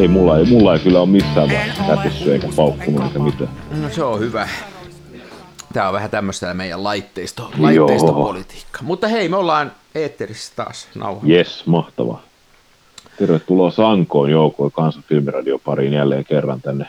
ei 0.00 0.08
mulla, 0.08 0.38
ei, 0.38 0.44
mulla 0.44 0.74
ei 0.74 0.78
kyllä 0.78 1.00
ole 1.00 1.08
missään 1.08 1.48
vaiheessa 1.48 1.82
kätissy 1.82 2.32
eikä 2.32 2.48
paukkunut 2.56 3.02
eikä 3.02 3.18
mitään. 3.18 3.50
No 3.70 3.88
se 3.90 4.04
on 4.04 4.20
hyvä. 4.20 4.48
Tämä 5.72 5.88
on 5.88 5.94
vähän 5.94 6.10
tämmöistä 6.10 6.54
meidän 6.54 6.84
laitteisto, 6.84 7.50
laitteistopolitiikka. 7.58 8.78
Mutta 8.82 9.08
hei, 9.08 9.28
me 9.28 9.36
ollaan 9.36 9.72
eetterissä 9.94 10.52
taas 10.56 10.88
nauha. 10.94 11.26
Yes, 11.28 11.66
mahtavaa. 11.66 12.22
Tervetuloa 13.18 13.70
Sankoon 13.70 14.30
joukoon 14.30 14.72
Kansan 14.72 15.02
filmiradiopariin 15.08 15.92
jälleen 15.92 16.24
kerran 16.24 16.60
tänne 16.60 16.86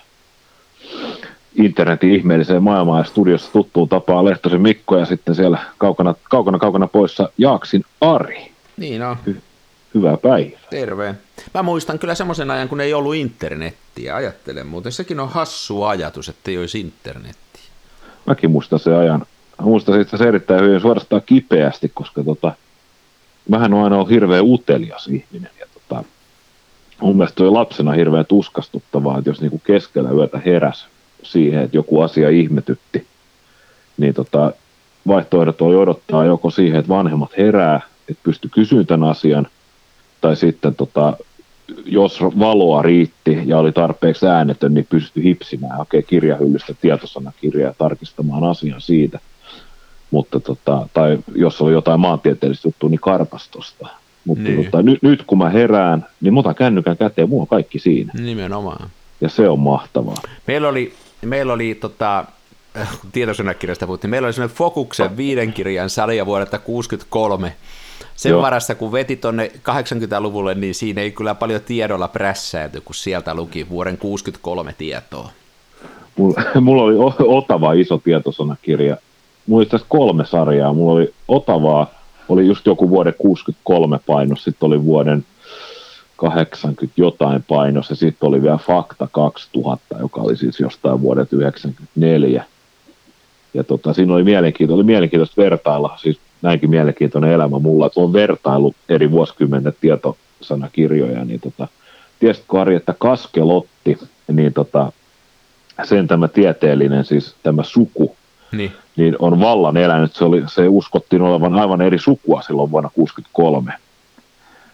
internetin 1.56 2.12
ihmeelliseen 2.12 2.64
maailmaan 2.64 3.00
ja 3.00 3.04
studiossa 3.04 3.52
tuttuun 3.52 3.90
tapaan 3.90 4.26
Lehtosen 4.26 4.62
Mikko 4.62 4.98
ja 4.98 5.06
sitten 5.06 5.36
siellä 5.36 5.60
kaukana, 5.78 6.16
kaukana, 6.24 6.60
kaukana 6.60 6.88
poissa 6.88 7.30
Jaaksin 7.38 7.84
Ari. 8.02 8.52
Niin 8.78 9.04
on. 9.04 9.18
Hyvää 9.94 10.18
päivää. 10.18 10.60
Terve. 10.70 11.16
Mä 11.54 11.64
muistan 11.64 12.00
kyllä 12.00 12.16
semmoisen 12.16 12.52
ajan, 12.52 12.70
kun 12.70 12.82
ei 12.82 12.94
ollut 12.94 13.16
internettiä. 13.16 14.16
Ajattelen 14.16 14.68
muuten, 14.68 14.92
sekin 14.92 15.20
on 15.20 15.30
hassu 15.30 15.84
ajatus, 15.84 16.30
että 16.30 16.52
ei 16.52 16.58
olisi 16.58 16.80
internettiä. 16.80 17.62
Mäkin 18.26 18.52
muistan 18.52 18.80
se 18.80 18.96
ajan. 18.96 19.26
Muistan 19.62 20.02
itse 20.02 20.28
erittäin 20.28 20.64
hyvin 20.64 20.82
suorastaan 20.82 21.22
kipeästi, 21.26 21.92
koska 21.94 22.24
tota, 22.24 22.54
mähän 23.50 23.74
on 23.74 23.84
aina 23.84 23.96
ollut 23.96 24.10
hirveän 24.10 24.46
utelias 24.46 25.08
ihminen. 25.08 25.52
Ja 25.60 25.66
tota, 25.74 26.04
mun 27.02 27.18
mielestä 27.18 27.44
oli 27.44 27.52
lapsena 27.52 27.92
hirveän 27.92 28.26
tuskastuttavaa, 28.26 29.18
että 29.18 29.30
jos 29.30 29.42
niinku 29.42 29.60
keskellä 29.60 30.12
yötä 30.12 30.42
heräs 30.46 30.88
siihen, 31.24 31.64
että 31.64 31.78
joku 31.78 32.02
asia 32.02 32.30
ihmetytti, 32.30 33.08
niin 33.98 34.14
tota, 34.14 34.52
vaihtoehdot 35.08 35.62
oli 35.62 35.76
odottaa 35.76 36.26
joko 36.26 36.50
siihen, 36.50 36.80
että 36.80 36.90
vanhemmat 36.90 37.38
herää, 37.38 37.82
että 38.10 38.24
pysty 38.24 38.50
kysymään 38.50 38.86
tämän 38.86 39.10
asian, 39.10 39.48
tai 40.22 40.36
sitten 40.36 40.76
tota, 40.76 41.18
jos 41.86 42.22
valoa 42.22 42.82
riitti 42.82 43.42
ja 43.46 43.58
oli 43.58 43.72
tarpeeksi 43.72 44.28
äänetön, 44.28 44.74
niin 44.74 44.88
pystyi 44.90 45.24
hipsimään, 45.24 45.78
hakee 45.78 46.02
kirjahyllystä 46.02 46.74
tietosanakirjaa 46.82 47.70
ja 47.70 47.76
tarkistamaan 47.78 48.44
asian 48.44 48.82
siitä. 48.82 49.20
Mutta 50.12 50.40
tota, 50.40 50.88
tai 50.94 51.18
jos 51.36 51.62
oli 51.62 51.74
jotain 51.74 52.00
maantieteellistä 52.00 52.68
juttua, 52.68 52.90
niin 52.90 53.00
karpastosta. 53.00 53.88
Mutta 54.26 54.44
niin. 54.44 54.66
tota, 54.66 54.84
nyt, 54.84 55.04
nyt 55.04 55.24
kun 55.24 55.38
mä 55.38 55.50
herään, 55.50 56.06
niin 56.22 56.34
mä 56.34 56.40
otan 56.40 56.56
kännykän 56.56 56.98
käteen, 56.98 57.28
on 57.32 57.48
kaikki 57.48 57.80
siinä. 57.80 58.14
Nimenomaan. 58.20 58.90
Ja 59.22 59.30
se 59.30 59.50
on 59.50 59.60
mahtavaa. 59.60 60.18
Meillä 60.48 60.70
oli, 60.70 60.94
meillä 61.22 61.54
oli 61.54 61.76
tota, 61.76 62.26
tietosanakirjasta 63.12 63.86
puhuttiin, 63.88 64.12
meillä 64.12 64.26
oli 64.26 64.34
semmoinen 64.34 64.58
Fokuksen 64.58 65.18
viiden 65.18 65.54
kirjan 65.54 65.90
sarja 65.90 66.26
vuodelta 66.26 66.60
63, 66.60 67.56
sen 68.16 68.30
Joo. 68.30 68.42
varassa, 68.42 68.76
kun 68.76 68.92
veti 68.92 69.16
tuonne 69.16 69.52
80-luvulle, 69.58 70.56
niin 70.56 70.76
siinä 70.76 71.02
ei 71.02 71.12
kyllä 71.12 71.36
paljon 71.36 71.62
tiedolla 71.62 72.08
prässäyty, 72.08 72.82
kun 72.82 72.96
sieltä 72.96 73.34
luki 73.34 73.70
vuoden 73.70 73.98
63 73.98 74.76
tietoa. 74.78 75.30
Mulla, 76.18 76.42
mulla 76.62 76.84
oli 76.84 76.96
Otava 77.20 77.74
iso 77.74 77.98
tietosanakirja. 77.98 78.98
Mulla 79.48 79.62
oli 79.62 79.66
tässä 79.66 79.88
kolme 79.90 80.26
sarjaa. 80.26 80.74
Mulla 80.74 80.94
oli 80.94 81.14
Otavaa, 81.28 81.88
oli 82.30 82.48
just 82.48 82.66
joku 82.66 82.90
vuoden 82.90 83.14
63 83.18 84.00
painos, 84.06 84.44
sitten 84.44 84.68
oli 84.68 84.84
vuoden 84.84 85.26
80 86.16 86.94
jotain 86.98 87.44
painos, 87.48 87.90
ja 87.90 87.96
sitten 87.96 88.30
oli 88.30 88.42
vielä 88.42 88.58
Fakta 88.58 89.08
2000, 89.12 90.00
joka 90.00 90.22
oli 90.22 90.38
siis 90.38 90.60
jostain 90.60 91.02
vuodet 91.02 91.34
94. 91.34 92.46
Ja 93.54 93.64
tota, 93.64 93.94
siinä 93.94 94.14
oli 94.14 94.24
mielenkiintoista, 94.24 94.76
oli 94.76 94.84
mielenkiintoista 94.84 95.42
vertailla, 95.42 95.98
siis 96.02 96.20
näinkin 96.42 96.70
mielenkiintoinen 96.70 97.32
elämä 97.32 97.60
mulla, 97.60 97.86
että 97.86 98.00
on 98.00 98.14
vertailu 98.14 98.76
eri 98.90 99.12
vuosikymmenen 99.12 99.74
tietosanakirjoja, 99.82 101.26
niin 101.26 101.40
tota, 101.40 101.68
tiesitkö 102.20 102.62
Ari, 102.62 102.76
että 102.76 102.96
Kaskelotti, 103.00 104.00
niin 104.28 104.54
tota, 104.54 104.92
sen 105.84 106.08
tämä 106.08 106.28
tieteellinen, 106.28 107.06
siis 107.06 107.36
tämä 107.44 107.64
suku, 107.64 108.16
niin. 108.52 108.72
niin 108.96 109.16
on 109.20 109.40
vallan 109.40 109.78
elänyt. 109.78 110.16
Se, 110.16 110.26
oli, 110.26 110.44
se 110.48 110.68
uskottiin 110.68 111.22
olevan 111.22 111.54
aivan 111.54 111.82
eri 111.82 112.00
sukua 112.00 112.42
silloin 112.42 112.72
vuonna 112.72 112.90
1963. 112.96 113.74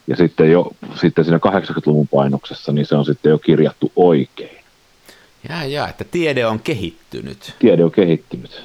Ja 0.08 0.16
sitten, 0.16 0.52
jo, 0.52 0.72
sitten 0.96 1.26
siinä 1.26 1.40
80-luvun 1.48 2.08
painoksessa, 2.08 2.72
niin 2.72 2.86
se 2.86 2.96
on 2.96 3.06
sitten 3.06 3.30
jo 3.30 3.38
kirjattu 3.38 3.92
oikein. 3.96 4.58
Jaa, 5.50 5.66
jaa, 5.66 5.90
että 5.90 6.04
tiede 6.04 6.46
on 6.46 6.60
kehittynyt. 6.60 7.56
Tiede 7.60 7.84
on 7.84 7.92
kehittynyt. 7.92 8.64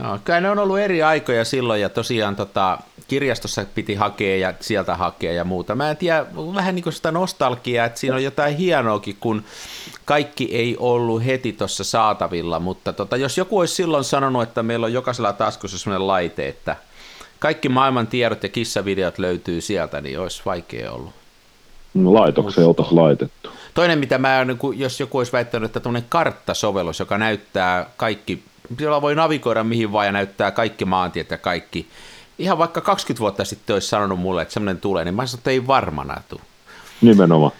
Joo, 0.00 0.18
kyllä 0.24 0.40
ne 0.40 0.50
on 0.50 0.58
ollut 0.58 0.78
eri 0.78 1.02
aikoja 1.02 1.44
silloin 1.44 1.80
ja 1.80 1.88
tosiaan 1.88 2.36
tota, 2.36 2.78
kirjastossa 3.08 3.64
piti 3.74 3.94
hakea 3.94 4.36
ja 4.36 4.54
sieltä 4.60 4.94
hakea 4.94 5.32
ja 5.32 5.44
muuta. 5.44 5.74
Mä 5.74 5.90
en 5.90 5.96
tiedä, 5.96 6.26
vähän 6.54 6.74
niin 6.74 6.82
kuin 6.82 6.92
sitä 6.92 7.12
nostalgiaa, 7.12 7.86
että 7.86 8.00
siinä 8.00 8.16
on 8.16 8.24
jotain 8.24 8.56
hienoakin, 8.56 9.16
kun 9.20 9.44
kaikki 10.04 10.48
ei 10.52 10.76
ollut 10.78 11.24
heti 11.24 11.52
tuossa 11.52 11.84
saatavilla, 11.84 12.60
mutta 12.60 12.92
tota, 12.92 13.16
jos 13.16 13.38
joku 13.38 13.58
olisi 13.58 13.74
silloin 13.74 14.04
sanonut, 14.04 14.42
että 14.42 14.62
meillä 14.62 14.86
on 14.86 14.92
jokaisella 14.92 15.32
taskussa 15.32 15.78
sellainen 15.78 16.06
laite, 16.06 16.48
että 16.48 16.76
kaikki 17.38 17.68
maailman 17.68 18.06
tiedot 18.06 18.42
ja 18.42 18.48
kissavideot 18.48 19.18
löytyy 19.18 19.60
sieltä, 19.60 20.00
niin 20.00 20.20
olisi 20.20 20.42
vaikea 20.46 20.92
ollut. 20.92 21.12
No, 21.94 22.14
laitokseen 22.14 22.66
oltaisiin 22.66 22.96
laitettu. 22.96 23.50
Toinen, 23.74 23.98
mitä 23.98 24.18
mä, 24.18 24.46
jos 24.76 25.00
joku 25.00 25.18
olisi 25.18 25.32
väittänyt, 25.32 25.68
että 25.68 25.80
tuommoinen 25.80 26.08
karttasovellus, 26.08 27.00
joka 27.00 27.18
näyttää 27.18 27.86
kaikki 27.96 28.42
jolla 28.80 29.02
voi 29.02 29.14
navigoida 29.14 29.64
mihin 29.64 29.92
vaan 29.92 30.06
ja 30.06 30.12
näyttää 30.12 30.50
kaikki 30.50 30.84
maantiet 30.84 31.30
ja 31.30 31.38
kaikki. 31.38 31.88
Ihan 32.38 32.58
vaikka 32.58 32.80
20 32.80 33.20
vuotta 33.20 33.44
sitten 33.44 33.74
olisi 33.74 33.88
sanonut 33.88 34.18
mulle, 34.18 34.42
että 34.42 34.54
semmoinen 34.54 34.80
tulee, 34.80 35.04
niin 35.04 35.14
mä 35.14 35.26
sanoin, 35.26 35.40
että 35.40 35.50
ei 35.50 35.66
varmana 35.66 36.22
tule. 36.28 36.40
Nimenomaan. 37.00 37.52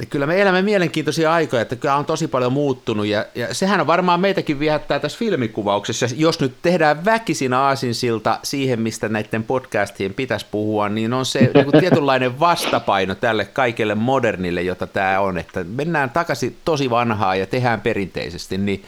Että 0.00 0.10
kyllä 0.10 0.26
me 0.26 0.42
elämme 0.42 0.62
mielenkiintoisia 0.62 1.32
aikoja, 1.32 1.62
että 1.62 1.76
kyllä 1.76 1.96
on 1.96 2.04
tosi 2.04 2.28
paljon 2.28 2.52
muuttunut 2.52 3.06
ja, 3.06 3.24
ja 3.34 3.54
sehän 3.54 3.80
on 3.80 3.86
varmaan 3.86 4.20
meitäkin 4.20 4.58
viehättää 4.58 4.98
tässä 4.98 5.18
filmikuvauksessa. 5.18 6.06
Jos 6.16 6.40
nyt 6.40 6.54
tehdään 6.62 7.04
väkisin 7.04 7.52
aasinsilta 7.52 8.38
siihen, 8.42 8.80
mistä 8.80 9.08
näiden 9.08 9.44
podcastien 9.44 10.14
pitäisi 10.14 10.46
puhua, 10.50 10.88
niin 10.88 11.12
on 11.12 11.26
se 11.26 11.50
niin 11.54 11.80
tietynlainen 11.80 12.40
vastapaino 12.40 13.14
tälle 13.14 13.44
kaikelle 13.44 13.94
modernille, 13.94 14.62
jota 14.62 14.86
tämä 14.86 15.20
on, 15.20 15.38
että 15.38 15.64
mennään 15.64 16.10
takaisin 16.10 16.56
tosi 16.64 16.90
vanhaa 16.90 17.36
ja 17.36 17.46
tehdään 17.46 17.80
perinteisesti, 17.80 18.58
niin 18.58 18.84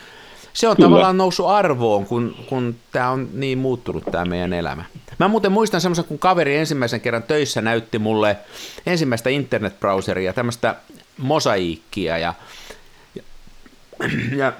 se 0.53 0.69
on 0.69 0.77
Kyllä. 0.77 0.87
tavallaan 0.87 1.17
noussut 1.17 1.47
arvoon, 1.49 2.07
kun, 2.07 2.37
kun 2.49 2.77
tämä 2.93 3.11
on 3.11 3.29
niin 3.33 3.59
muuttunut 3.59 4.05
tämä 4.13 4.25
meidän 4.25 4.53
elämä. 4.53 4.85
Mä 5.19 5.29
muuten 5.29 5.53
muistan 5.53 5.81
semmoisen, 5.81 6.05
kun 6.05 6.19
kaveri 6.19 6.57
ensimmäisen 6.57 7.01
kerran 7.01 7.23
töissä 7.23 7.61
näytti 7.61 7.99
mulle 7.99 8.37
ensimmäistä 8.87 9.31
internetbrowseria, 9.31 10.33
tämmöistä 10.33 10.75
mosaiikkia 11.19 12.19
ja, 12.19 12.35
ja, 13.15 13.23
ja 14.37 14.53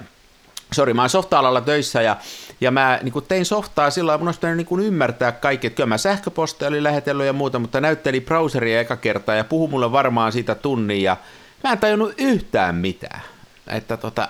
sori, 0.73 0.93
mä 0.93 1.01
oon 1.01 1.09
softa-alalla 1.09 1.61
töissä 1.61 2.01
ja, 2.01 2.17
ja 2.61 2.71
mä 2.71 2.99
niin 3.03 3.13
tein 3.27 3.45
softaa 3.45 3.89
sillä 3.89 4.17
mun 4.17 4.27
olisi 4.27 4.39
niin 4.55 4.85
ymmärtää 4.85 5.31
kaikki, 5.31 5.67
että 5.67 5.77
kyllä 5.77 5.87
mä 5.87 5.97
sähköposteja 5.97 6.69
oli 6.69 6.83
lähetellyt 6.83 7.25
ja 7.25 7.33
muuta, 7.33 7.59
mutta 7.59 7.81
näytteli 7.81 8.21
browseria 8.21 8.79
eka 8.79 8.95
kertaa 8.95 9.35
ja 9.35 9.43
puhui 9.43 9.69
mulle 9.69 9.91
varmaan 9.91 10.31
siitä 10.31 10.55
tunnin 10.55 11.03
ja 11.03 11.17
mä 11.63 11.71
en 11.71 11.77
tajunnut 11.77 12.13
yhtään 12.17 12.75
mitään. 12.75 13.21
Että 13.67 13.97
tota, 13.97 14.29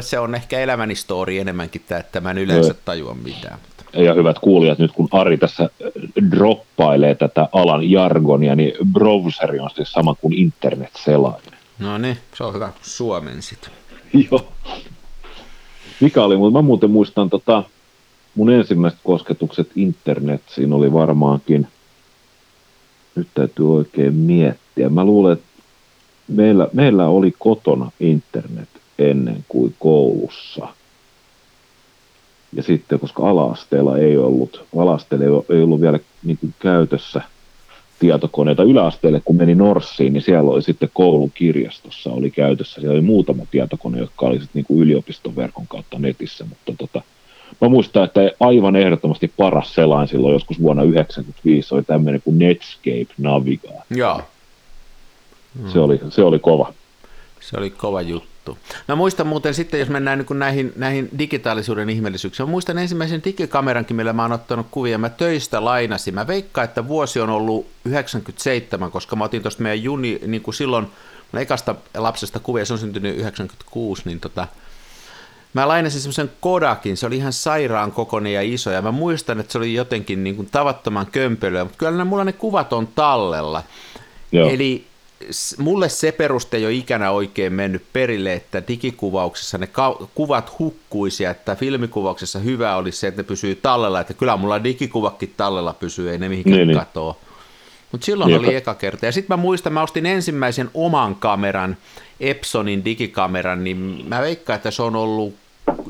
se 0.00 0.18
on 0.18 0.34
ehkä 0.34 0.58
elämäni 0.58 0.94
story 0.94 1.38
enemmänkin, 1.38 1.82
että 2.00 2.20
mä 2.20 2.30
en 2.30 2.38
yleensä 2.38 2.74
tajua 2.84 3.14
mitään. 3.14 3.58
Ja 3.92 4.14
hyvät 4.14 4.38
kuulijat, 4.38 4.78
nyt 4.78 4.92
kun 4.92 5.08
Ari 5.10 5.38
tässä 5.38 5.70
droppailee 6.30 7.14
tätä 7.14 7.48
alan 7.52 7.90
jargonia, 7.90 8.56
niin 8.56 8.72
browseri 8.92 9.60
on 9.60 9.70
siis 9.74 9.92
sama 9.92 10.14
kuin 10.14 10.34
internet-selain. 10.34 11.42
No 11.78 11.98
niin, 11.98 12.18
se 12.34 12.44
on 12.44 12.54
hyvä 12.54 12.72
suomen 12.82 13.42
sitten. 13.42 13.70
Joo. 14.30 14.52
Mikä 16.00 16.24
oli, 16.24 16.36
mutta 16.36 16.58
mä 16.58 16.62
muuten 16.62 16.90
muistan 16.90 17.30
tota, 17.30 17.62
mun 18.34 18.50
ensimmäiset 18.50 19.00
kosketukset 19.04 19.70
internetsiin 19.76 20.72
oli 20.72 20.92
varmaankin, 20.92 21.68
nyt 23.14 23.28
täytyy 23.34 23.74
oikein 23.76 24.14
miettiä. 24.14 24.88
Mä 24.88 25.04
luulen, 25.04 25.32
että 25.32 25.46
meillä, 26.28 26.68
meillä 26.72 27.08
oli 27.08 27.34
kotona 27.38 27.90
internet 28.00 28.79
ennen 29.00 29.44
kuin 29.48 29.74
koulussa. 29.78 30.68
Ja 32.52 32.62
sitten, 32.62 33.00
koska 33.00 33.30
alaasteella 33.30 33.98
ei 33.98 34.16
ollut, 34.16 34.64
alaasteella 34.76 35.44
ei 35.48 35.62
ollut 35.62 35.80
vielä 35.80 35.98
niin 36.22 36.38
kuin 36.38 36.54
käytössä 36.58 37.22
tietokoneita 37.98 38.62
yläasteelle, 38.62 39.20
kun 39.24 39.36
meni 39.36 39.54
Norssiin, 39.54 40.12
niin 40.12 40.22
siellä 40.22 40.50
oli 40.50 40.62
sitten 40.62 40.90
koulukirjastossa 40.92 42.10
oli 42.10 42.30
käytössä. 42.30 42.80
Siellä 42.80 42.94
oli 42.94 43.00
muutama 43.00 43.42
tietokone, 43.50 43.98
jotka 43.98 44.26
oli 44.26 44.34
sitten 44.34 44.50
niin 44.54 44.64
kuin 44.64 44.80
yliopistoverkon 44.80 45.66
kautta 45.68 45.98
netissä, 45.98 46.44
mutta 46.44 46.72
tota, 46.78 47.02
mä 47.60 47.68
muistan, 47.68 48.04
että 48.04 48.20
aivan 48.40 48.76
ehdottomasti 48.76 49.32
paras 49.36 49.74
selain 49.74 50.08
silloin 50.08 50.32
joskus 50.32 50.62
vuonna 50.62 50.82
1995 50.82 51.74
oli 51.74 51.82
tämmöinen 51.82 52.22
kuin 52.22 52.38
Netscape 52.38 53.14
Navigaatio. 53.18 53.96
Joo. 53.96 54.22
Se, 55.72 55.78
oli, 55.78 56.00
se 56.10 56.22
oli 56.22 56.38
kova. 56.38 56.72
Se 57.40 57.56
oli 57.58 57.70
kova 57.70 58.02
juttu 58.02 58.30
juttu. 58.50 58.76
Mä 58.88 58.94
muistan 58.94 59.26
muuten 59.26 59.54
sitten, 59.54 59.80
jos 59.80 59.88
mennään 59.88 60.18
niin 60.18 60.38
näihin, 60.38 60.72
näihin 60.76 61.08
digitaalisuuden 61.18 61.90
ihmeellisyyksiin, 61.90 62.46
mä 62.46 62.50
muistan 62.50 62.78
ensimmäisen 62.78 63.24
digikamerankin, 63.24 63.96
millä 63.96 64.12
mä 64.12 64.22
oon 64.22 64.32
ottanut 64.32 64.66
kuvia, 64.70 64.98
mä 64.98 65.08
töistä 65.08 65.64
lainasin. 65.64 66.14
Mä 66.14 66.26
veikkaan, 66.26 66.64
että 66.64 66.88
vuosi 66.88 67.20
on 67.20 67.30
ollut 67.30 67.66
97, 67.84 68.90
koska 68.90 69.16
mä 69.16 69.24
otin 69.24 69.42
tuosta 69.42 69.62
meidän 69.62 69.82
juni, 69.82 70.20
niin 70.26 70.42
kuin 70.42 70.54
silloin, 70.54 70.86
ekasta 71.34 71.74
lapsesta 71.96 72.40
kuvia, 72.40 72.64
se 72.64 72.72
on 72.72 72.78
syntynyt 72.78 73.16
96, 73.16 74.02
niin 74.04 74.20
tota, 74.20 74.48
Mä 75.54 75.68
lainasin 75.68 76.00
semmoisen 76.00 76.30
Kodakin, 76.40 76.96
se 76.96 77.06
oli 77.06 77.16
ihan 77.16 77.32
sairaan 77.32 77.92
kokoinen 77.92 78.32
ja 78.32 78.42
iso, 78.42 78.70
ja 78.70 78.82
mä 78.82 78.90
muistan, 78.90 79.40
että 79.40 79.52
se 79.52 79.58
oli 79.58 79.74
jotenkin 79.74 80.24
niin 80.24 80.36
kuin 80.36 80.48
tavattoman 80.50 81.06
kömpelöä, 81.06 81.64
mutta 81.64 81.78
kyllä 81.78 82.04
mulla 82.04 82.24
ne 82.24 82.32
kuvat 82.32 82.72
on 82.72 82.86
tallella. 82.86 83.62
Joo. 84.32 84.50
Eli 84.50 84.86
mulle 85.58 85.88
se 85.88 86.12
peruste 86.12 86.56
ei 86.56 86.64
ole 86.64 86.72
ikänä 86.72 87.10
oikein 87.10 87.52
mennyt 87.52 87.82
perille, 87.92 88.32
että 88.32 88.62
digikuvauksessa 88.68 89.58
ne 89.58 89.68
kuvat 90.14 90.58
hukkuisi, 90.58 91.24
että 91.24 91.56
filmikuvauksessa 91.56 92.38
hyvä 92.38 92.76
olisi 92.76 92.98
se, 92.98 93.06
että 93.06 93.22
ne 93.22 93.26
pysyy 93.26 93.54
tallella, 93.54 94.00
että 94.00 94.14
kyllä 94.14 94.36
mulla 94.36 94.64
digikuvakin 94.64 95.34
tallella 95.36 95.72
pysyy, 95.72 96.10
ei 96.10 96.18
ne 96.18 96.28
mihinkään 96.28 96.56
niin, 96.56 96.68
niin. 96.68 96.78
katoa. 96.78 97.16
Mutta 97.92 98.04
silloin 98.04 98.30
Jep. 98.30 98.40
oli 98.40 98.54
eka 98.54 98.74
kerta. 98.74 99.06
Ja 99.06 99.12
sitten 99.12 99.38
mä 99.38 99.42
muistan, 99.42 99.72
mä 99.72 99.82
ostin 99.82 100.06
ensimmäisen 100.06 100.70
oman 100.74 101.14
kameran, 101.14 101.76
Epsonin 102.20 102.84
digikameran, 102.84 103.64
niin 103.64 104.04
mä 104.08 104.20
veikkaan, 104.20 104.56
että 104.56 104.70
se 104.70 104.82
on 104.82 104.96
ollut 104.96 105.34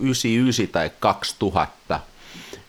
99 0.00 0.68
tai 0.68 0.90
2000. 1.00 2.00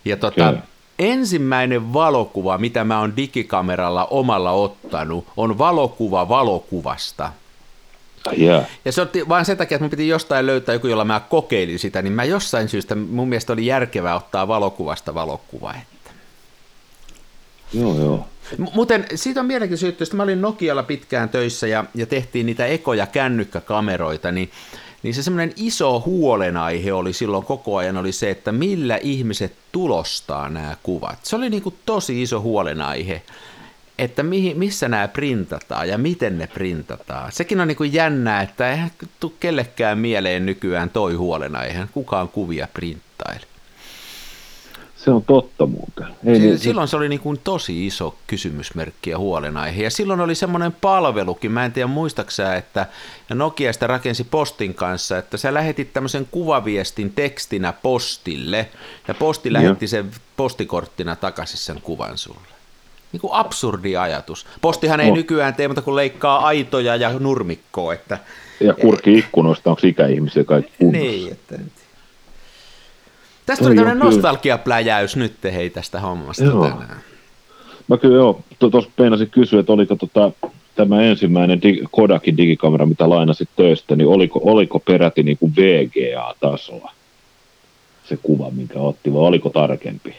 Ja 0.05 0.17
tota, 0.17 0.53
ensimmäinen 1.01 1.93
valokuva, 1.93 2.57
mitä 2.57 2.83
mä 2.83 2.99
oon 2.99 3.15
digikameralla 3.15 4.05
omalla 4.05 4.51
ottanut, 4.51 5.27
on 5.37 5.57
valokuva 5.57 6.29
valokuvasta. 6.29 7.31
Yeah. 8.39 8.65
Ja 8.85 8.91
se 8.91 9.01
otti 9.01 9.29
vain 9.29 9.45
sen 9.45 9.57
takia, 9.57 9.75
että 9.75 9.83
mun 9.83 9.89
piti 9.89 10.07
jostain 10.07 10.45
löytää 10.45 10.73
joku, 10.73 10.87
jolla 10.87 11.05
mä 11.05 11.19
kokeilin 11.19 11.79
sitä, 11.79 12.01
niin 12.01 12.13
mä 12.13 12.23
jossain 12.23 12.69
syystä, 12.69 12.95
mun 12.95 13.29
mielestä 13.29 13.53
oli 13.53 13.65
järkevää 13.65 14.15
ottaa 14.15 14.47
valokuvasta 14.47 15.13
valokuva. 15.13 15.73
Että. 15.73 16.11
Joo, 17.73 17.95
joo. 17.99 18.27
Muuten 18.73 19.05
siitä 19.15 19.39
on 19.39 19.45
mielenkiintoista, 19.45 20.03
että 20.03 20.15
mä 20.15 20.23
olin 20.23 20.41
Nokialla 20.41 20.83
pitkään 20.83 21.29
töissä 21.29 21.67
ja, 21.67 21.85
ja 21.95 22.05
tehtiin 22.05 22.45
niitä 22.45 22.65
ekoja 22.65 23.07
kännykkäkameroita, 23.07 24.31
niin 24.31 24.51
niin 25.03 25.13
se 25.13 25.23
semmoinen 25.23 25.53
iso 25.55 26.03
huolenaihe 26.05 26.93
oli 26.93 27.13
silloin 27.13 27.45
koko 27.45 27.77
ajan 27.77 27.97
oli 27.97 28.11
se, 28.11 28.29
että 28.29 28.51
millä 28.51 28.97
ihmiset 28.97 29.53
tulostaa 29.71 30.49
nämä 30.49 30.77
kuvat. 30.83 31.19
Se 31.23 31.35
oli 31.35 31.49
niin 31.49 31.63
kuin 31.63 31.75
tosi 31.85 32.21
iso 32.21 32.41
huolenaihe, 32.41 33.21
että 33.97 34.23
mihin, 34.23 34.59
missä 34.59 34.89
nämä 34.89 35.07
printataan 35.07 35.89
ja 35.89 35.97
miten 35.97 36.37
ne 36.37 36.47
printataan. 36.47 37.31
Sekin 37.31 37.61
on 37.61 37.67
niin 37.67 37.75
kuin 37.75 37.93
jännää, 37.93 38.41
että 38.41 38.71
eihän 38.71 38.91
tule 39.19 39.31
kellekään 39.39 39.97
mieleen 39.97 40.45
nykyään 40.45 40.89
toi 40.89 41.13
huolenaihe, 41.13 41.87
kukaan 41.91 42.29
kuvia 42.29 42.67
printtaile. 42.73 43.50
Se 45.03 45.11
on 45.11 45.23
totta 45.23 45.65
muuten. 45.65 46.07
Ei 46.25 46.39
niin, 46.39 46.59
silloin 46.59 46.87
se 46.87 46.97
oli 46.97 47.09
niin 47.09 47.19
kuin 47.19 47.39
tosi 47.43 47.87
iso 47.87 48.15
kysymysmerkki 48.27 49.09
ja 49.09 49.17
huolenaihe. 49.17 49.83
Ja 49.83 49.89
silloin 49.89 50.19
oli 50.19 50.35
semmoinen 50.35 50.71
palvelukin, 50.81 51.51
mä 51.51 51.65
en 51.65 51.71
tiedä 51.71 51.87
muistaksä, 51.87 52.55
että 52.55 52.85
Nokia 53.33 53.73
sitä 53.73 53.87
rakensi 53.87 54.23
postin 54.23 54.73
kanssa, 54.73 55.17
että 55.17 55.37
sä 55.37 55.53
lähetit 55.53 55.93
tämmöisen 55.93 56.27
kuvaviestin 56.31 57.13
tekstinä 57.13 57.73
postille, 57.73 58.69
ja 59.07 59.13
posti 59.13 59.53
lähetti 59.53 59.87
sen 59.87 60.11
postikorttina 60.37 61.15
takaisin 61.15 61.57
sen 61.57 61.81
kuvan 61.81 62.17
sulle. 62.17 62.51
Niin 63.11 63.21
kuin 63.21 63.33
absurdi 63.33 63.97
ajatus. 63.97 64.45
Postihan 64.61 64.99
ei 64.99 65.09
no. 65.09 65.15
nykyään 65.15 65.53
tee 65.53 65.67
muuta 65.67 65.81
kuin 65.81 65.95
leikkaa 65.95 66.45
aitoja 66.45 66.95
ja 66.95 67.19
nurmikkoa. 67.19 67.93
Että... 67.93 68.17
Ja 68.59 68.73
kurki 68.73 69.17
ikkunoista, 69.17 69.69
onko 69.69 69.81
ikäihmisiä 69.83 70.43
kaikki 70.43 70.71
kunnossa? 70.77 71.07
Niin, 71.07 71.31
että 71.31 71.55
Tästä 73.45 73.65
tuli 73.65 73.75
tämmöinen 73.75 73.99
nostalgiapläjäys 73.99 75.15
nyt 75.15 75.33
hei 75.43 75.69
tästä 75.69 75.99
hommasta 75.99 76.43
joo. 76.43 76.63
tänään. 76.63 77.01
Mä 77.87 77.97
kyllä 77.97 78.15
joo, 78.15 78.41
tuossa 78.59 78.91
peinasin 78.95 79.29
kysyä, 79.29 79.59
että 79.59 79.73
oliko 79.73 79.95
tota, 79.95 80.31
tämä 80.75 81.01
ensimmäinen 81.01 81.59
dig- 81.59 81.87
Kodakin 81.91 82.37
digikamera, 82.37 82.85
mitä 82.85 83.09
lainasit 83.09 83.49
töistä, 83.55 83.95
niin 83.95 84.07
oliko, 84.07 84.41
oliko 84.43 84.79
peräti 84.79 85.23
niin 85.23 85.37
kuin 85.37 85.53
VGA-tasoa 85.55 86.91
se 88.11 88.17
kuva, 88.23 88.49
minkä 88.51 88.79
otti, 88.79 89.13
vai 89.13 89.21
oliko 89.21 89.49
tarkempi? 89.49 90.15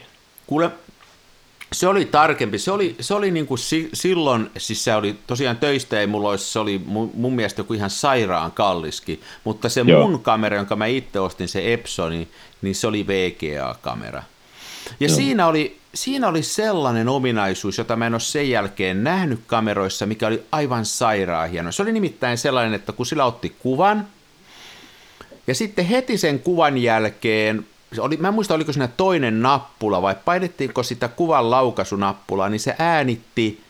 Kuule, 0.47 0.69
se 1.73 1.87
oli 1.87 2.05
tarkempi. 2.05 2.59
Se 2.59 2.71
oli, 2.71 2.95
se 2.99 3.13
oli 3.13 3.31
niin 3.31 3.47
kuin 3.47 3.57
si, 3.57 3.89
silloin, 3.93 4.51
siis 4.57 4.83
se 4.83 4.95
oli 4.95 5.15
tosiaan 5.27 5.57
töistä, 5.57 5.99
ei 5.99 6.07
mulla 6.07 6.29
olisi, 6.29 6.51
se 6.51 6.59
oli 6.59 6.81
mun, 6.85 7.11
mun 7.13 7.35
mielestä 7.35 7.59
joku 7.59 7.73
ihan 7.73 7.89
sairaan 7.89 8.51
kalliski, 8.51 9.21
mutta 9.43 9.69
se 9.69 9.81
Joo. 9.87 10.07
mun 10.07 10.19
kamera, 10.19 10.57
jonka 10.57 10.75
mä 10.75 10.85
itse 10.85 11.19
ostin, 11.19 11.47
se 11.47 11.73
Epsoni, 11.73 12.27
niin 12.61 12.75
se 12.75 12.87
oli 12.87 13.07
VGA-kamera. 13.07 14.23
Ja 14.99 15.09
siinä 15.09 15.47
oli, 15.47 15.77
siinä 15.95 16.27
oli 16.27 16.43
sellainen 16.43 17.09
ominaisuus, 17.09 17.77
jota 17.77 17.95
mä 17.95 18.07
en 18.07 18.13
ole 18.13 18.19
sen 18.19 18.49
jälkeen 18.49 19.03
nähnyt 19.03 19.39
kameroissa, 19.47 20.05
mikä 20.05 20.27
oli 20.27 20.43
aivan 20.51 20.85
sairaan 20.85 21.49
hieno. 21.49 21.71
Se 21.71 21.81
oli 21.81 21.91
nimittäin 21.91 22.37
sellainen, 22.37 22.73
että 22.73 22.91
kun 22.91 23.05
sillä 23.05 23.25
otti 23.25 23.55
kuvan, 23.59 24.07
ja 25.47 25.55
sitten 25.55 25.85
heti 25.85 26.17
sen 26.17 26.39
kuvan 26.39 26.77
jälkeen 26.77 27.65
oli, 27.99 28.17
mä 28.17 28.27
en 28.27 28.33
muista, 28.33 28.53
oliko 28.53 28.73
siinä 28.73 28.87
toinen 28.87 29.41
nappula 29.41 30.01
vai 30.01 30.15
painettiinko 30.25 30.83
sitä 30.83 31.07
kuvan 31.07 31.51
laukasunappulaa, 31.51 32.49
niin 32.49 32.59
se 32.59 32.75
äänitti 32.79 33.61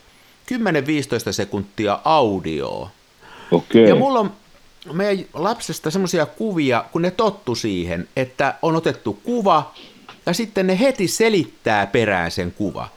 10-15 1.30 1.32
sekuntia 1.32 2.00
audioa. 2.06 2.90
Okay. 3.52 3.82
Ja 3.82 3.96
mulla 3.96 4.20
on 4.20 4.32
meidän 4.94 5.26
lapsesta 5.34 5.92
semmoisia 5.92 6.26
kuvia, 6.26 6.86
kun 6.92 7.02
ne 7.02 7.12
tottu 7.12 7.56
siihen, 7.56 8.08
että 8.16 8.56
on 8.62 8.76
otettu 8.76 9.20
kuva 9.24 9.74
ja 10.26 10.34
sitten 10.34 10.68
ne 10.68 10.80
heti 10.80 11.08
selittää 11.08 11.88
perään 11.88 12.32
sen 12.32 12.52
kuva. 12.52 12.90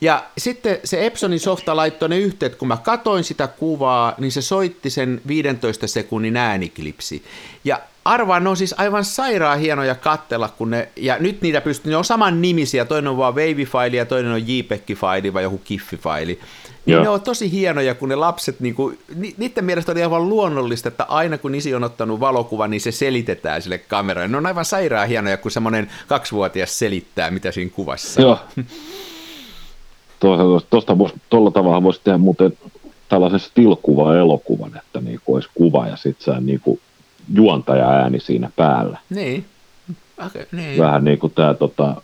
Ja 0.00 0.24
sitten 0.38 0.78
se 0.84 1.06
Epsonin 1.06 1.40
softa 1.40 1.76
laittoi 1.76 2.08
ne 2.08 2.18
yhteydet, 2.18 2.58
kun 2.58 2.68
mä 2.68 2.76
katoin 2.76 3.24
sitä 3.24 3.46
kuvaa, 3.46 4.14
niin 4.18 4.32
se 4.32 4.42
soitti 4.42 4.90
sen 4.90 5.20
15 5.26 5.86
sekunnin 5.86 6.36
ääniklipsi. 6.36 7.24
Ja 7.64 7.80
arvaan, 8.04 8.44
ne 8.44 8.50
on 8.50 8.56
siis 8.56 8.74
aivan 8.78 9.04
sairaan 9.04 9.58
hienoja 9.58 9.94
kattella, 9.94 10.48
kun 10.48 10.70
ne, 10.70 10.88
ja 10.96 11.16
nyt 11.18 11.42
niitä 11.42 11.60
pystyy, 11.60 11.90
ne 11.90 11.96
on 11.96 12.04
saman 12.04 12.42
nimisiä, 12.42 12.84
toinen 12.84 13.08
on 13.08 13.16
vaan 13.16 13.34
wavy-faili 13.34 13.96
ja 13.96 14.06
toinen 14.06 14.32
on 14.32 14.40
JPEG-faili 14.40 15.32
vai 15.32 15.42
joku 15.42 15.60
kiffi-faili. 15.64 16.40
Niin 16.86 17.02
ne 17.02 17.08
on 17.08 17.20
tosi 17.20 17.52
hienoja, 17.52 17.94
kun 17.94 18.08
ne 18.08 18.14
lapset, 18.14 18.60
niin 18.60 18.74
kuin, 18.74 18.98
niiden 19.36 19.64
mielestä 19.64 19.92
oli 19.92 20.02
aivan 20.02 20.28
luonnollista, 20.28 20.88
että 20.88 21.04
aina 21.04 21.38
kun 21.38 21.54
isi 21.54 21.74
on 21.74 21.84
ottanut 21.84 22.20
valokuva, 22.20 22.68
niin 22.68 22.80
se 22.80 22.92
selitetään 22.92 23.62
sille 23.62 23.78
kameralle. 23.78 24.28
Ne 24.28 24.36
on 24.36 24.46
aivan 24.46 24.64
sairaan 24.64 25.08
hienoja, 25.08 25.36
kun 25.36 25.50
semmoinen 25.50 25.90
kaksivuotias 26.08 26.78
selittää, 26.78 27.30
mitä 27.30 27.52
siinä 27.52 27.70
kuvassa 27.74 28.22
Joo. 28.22 28.38
Tuosta 30.70 30.98
voisi, 30.98 31.14
tuolla 31.30 31.50
tavalla 31.50 31.82
voisi 31.82 32.00
tehdä 32.04 32.18
muuten 32.18 32.58
tällaisen 33.08 33.40
stilkuva 33.40 34.16
elokuvan, 34.16 34.76
että 34.76 35.00
niin 35.00 35.20
olisi 35.26 35.48
kuva 35.54 35.86
ja 35.86 35.96
sitten 35.96 36.24
sä 36.24 36.40
niin 36.40 36.60
kuin 36.60 36.80
juontaja 37.34 37.88
ääni 37.88 38.20
siinä 38.20 38.50
päällä. 38.56 38.98
Niin. 39.10 39.46
Okay, 40.26 40.46
niin. 40.52 40.80
Vähän 40.80 41.04
niin 41.04 41.18
kuin 41.18 41.32
tämä 41.32 41.54
tota, 41.54 42.02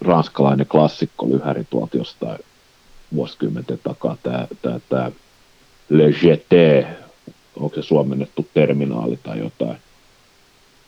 ranskalainen 0.00 0.66
klassikko 0.66 1.28
lyhäri 1.28 1.66
tuolta 1.70 1.96
jostain 1.96 2.38
vuosikymmenten 3.14 3.80
takaa, 3.82 4.16
tämä, 4.22 4.46
tämä, 4.62 4.80
tämä 4.88 5.10
Le 5.88 6.12
GT, 6.12 6.86
onko 7.56 7.74
se 7.74 7.82
suomennettu 7.82 8.46
terminaali 8.54 9.18
tai 9.22 9.38
jotain. 9.38 9.78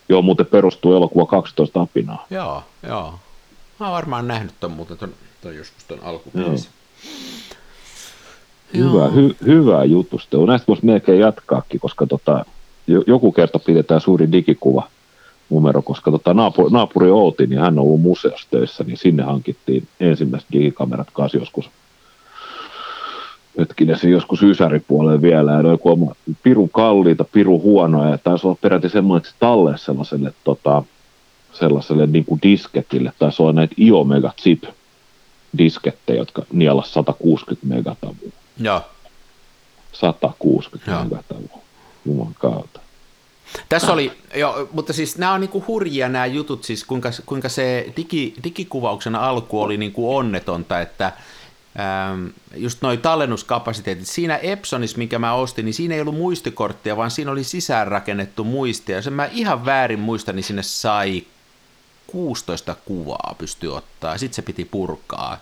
Joo, 0.09 0.23
muuten 0.23 0.47
perustuu 0.47 0.95
elokuva 0.95 1.27
12 1.27 1.81
apinaa. 1.81 2.27
Joo, 2.31 2.63
joo. 2.89 3.15
Mä 3.81 3.87
oon 3.87 3.95
varmaan 3.95 4.29
nähnyt 4.29 4.55
ton 4.61 4.71
muuten 4.71 4.99
ton, 4.99 5.15
ton 5.43 5.57
joskus 5.57 5.85
ton 5.85 5.99
alkuperäisen. 6.03 6.71
Hyvä, 8.77 9.09
hy, 9.09 9.37
hyvä 9.47 9.85
jutusta. 9.85 10.37
Näistä 10.47 10.67
voisi 10.67 10.85
melkein 10.85 11.21
jatkaakin, 11.21 11.81
koska 11.81 12.07
tota, 12.07 12.45
joku 13.07 13.33
kerta 13.33 13.59
pidetään 13.59 14.01
suuri 14.01 14.33
digikuva 14.33 14.89
numero, 15.51 15.83
koska 15.83 16.11
tota, 16.11 16.35
naapuri, 16.35 16.71
naapuri 16.71 17.11
Outi, 17.11 17.47
niin 17.47 17.61
hän 17.61 17.79
on 17.79 17.85
ollut 17.85 18.01
museossa 18.01 18.49
töissä, 18.51 18.85
niin 18.85 18.97
sinne 18.97 19.23
hankittiin 19.23 19.89
ensimmäiset 20.01 20.49
digikamerat 20.53 21.09
kanssa 21.13 21.39
joskus 21.39 21.71
hetkinen 23.59 23.99
se 23.99 24.09
joskus 24.09 24.43
Ysäripuolelle 24.43 25.23
vielä, 25.23 25.53
ja 25.53 25.61
joku 25.61 26.17
piru 26.43 26.69
kalliita, 26.69 27.25
piru 27.25 27.61
huonoja, 27.61 28.11
ja 28.11 28.19
taisi 28.19 28.47
olla 28.47 28.59
peräti 28.61 28.89
semmoinen 28.89 29.33
talle 29.39 29.79
sellaiselle, 29.79 30.33
tota, 30.45 30.83
sellaiselle 31.53 32.07
niin 32.07 32.25
kuin 32.25 32.41
disketille, 32.43 33.13
taisi 33.19 33.43
olla 33.43 33.53
näitä 33.53 33.75
Iomega 33.79 34.33
Chip 34.43 34.65
diskettejä, 35.59 36.19
jotka 36.19 36.43
nielas 36.53 36.95
160 36.95 37.67
megatavua. 37.67 38.31
Joo. 38.61 38.81
160 39.93 41.05
megatavua. 41.05 41.63
Juman 42.05 42.35
kautta. 42.39 42.81
Tässä 43.69 43.93
oli, 43.93 44.13
jo, 44.35 44.69
mutta 44.73 44.93
siis 44.93 45.19
nämä 45.19 45.33
on 45.33 45.41
niinku 45.41 45.65
hurjia 45.67 46.09
nämä 46.09 46.27
jutut, 46.27 46.65
siis 46.65 46.85
kuinka, 46.85 47.11
kuinka 47.27 47.49
se 47.49 47.93
digi, 47.97 48.35
digikuvauksen 48.45 49.15
alku 49.15 49.63
oli 49.63 49.77
niinku 49.77 50.17
onnetonta, 50.17 50.81
että 50.81 51.13
ähm, 51.81 52.27
just 52.57 52.83
noi 52.83 52.97
tallennuskapasiteetit. 52.97 54.07
Siinä 54.07 54.37
Epsonissa, 54.37 54.99
minkä 54.99 55.19
mä 55.19 55.35
ostin, 55.35 55.65
niin 55.65 55.75
siinä 55.75 55.95
ei 55.95 56.01
ollut 56.01 56.17
muistikorttia, 56.17 56.97
vaan 56.97 57.11
siinä 57.11 57.31
oli 57.31 57.45
sisäänrakennettu 57.45 58.45
muistia. 58.45 58.97
Ja 58.97 59.03
sen 59.03 59.13
mä 59.13 59.29
ihan 59.33 59.65
väärin 59.65 60.01
muistan, 60.01 60.37
niin 60.37 60.45
sinne 60.45 60.63
sai 60.63 61.25
16 62.07 62.77
kuvaa 62.85 63.35
pysty 63.39 63.67
ottaa, 63.67 64.19
sitten 64.19 64.37
se 64.37 64.43
piti 64.43 64.65
purkaa. 64.65 65.41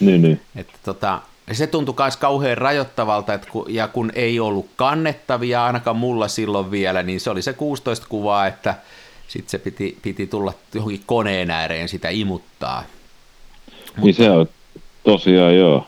Niin, 0.00 0.22
niin. 0.22 0.40
Että 0.56 0.78
tota, 0.84 1.20
se 1.54 1.66
tuntui 1.66 1.94
myös 1.98 2.16
kauhean 2.16 2.58
rajoittavalta, 2.58 3.34
että 3.34 3.48
kun, 3.50 3.64
ja 3.68 3.88
kun 3.88 4.12
ei 4.14 4.40
ollut 4.40 4.66
kannettavia, 4.76 5.64
ainakaan 5.64 5.96
mulla 5.96 6.28
silloin 6.28 6.70
vielä, 6.70 7.02
niin 7.02 7.20
se 7.20 7.30
oli 7.30 7.42
se 7.42 7.52
16 7.52 8.06
kuvaa, 8.08 8.46
että 8.46 8.74
sitten 9.28 9.50
se 9.50 9.58
piti, 9.58 9.98
piti 10.02 10.26
tulla 10.26 10.52
johonkin 10.74 11.02
koneen 11.06 11.50
ääreen 11.50 11.88
sitä 11.88 12.08
imuttaa. 12.08 12.84
Niin 14.02 14.14
se 14.14 14.30
on 14.30 14.48
tosiaan 15.04 15.56
joo. 15.56 15.86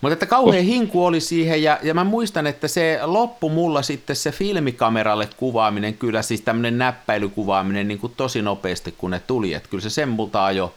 Mutta 0.00 0.12
että 0.12 0.26
kauhean 0.26 0.64
hinku 0.64 1.04
oli 1.04 1.20
siihen, 1.20 1.62
ja, 1.62 1.78
ja 1.82 1.94
mä 1.94 2.04
muistan, 2.04 2.46
että 2.46 2.68
se 2.68 2.98
loppu 3.02 3.48
mulla 3.48 3.82
sitten 3.82 4.16
se 4.16 4.32
filmikameralle 4.32 5.28
kuvaaminen, 5.36 5.94
kyllä 5.94 6.22
siis 6.22 6.40
tämmöinen 6.40 6.78
näppäilykuvaaminen 6.78 7.88
niin 7.88 7.98
kuin 7.98 8.12
tosi 8.16 8.42
nopeasti, 8.42 8.94
kun 8.98 9.10
ne 9.10 9.20
tuli, 9.26 9.54
että 9.54 9.68
kyllä 9.68 9.82
se 9.82 9.90
sen 9.90 10.08
multa 10.08 10.44
ajo 10.44 10.64
no 10.64 10.72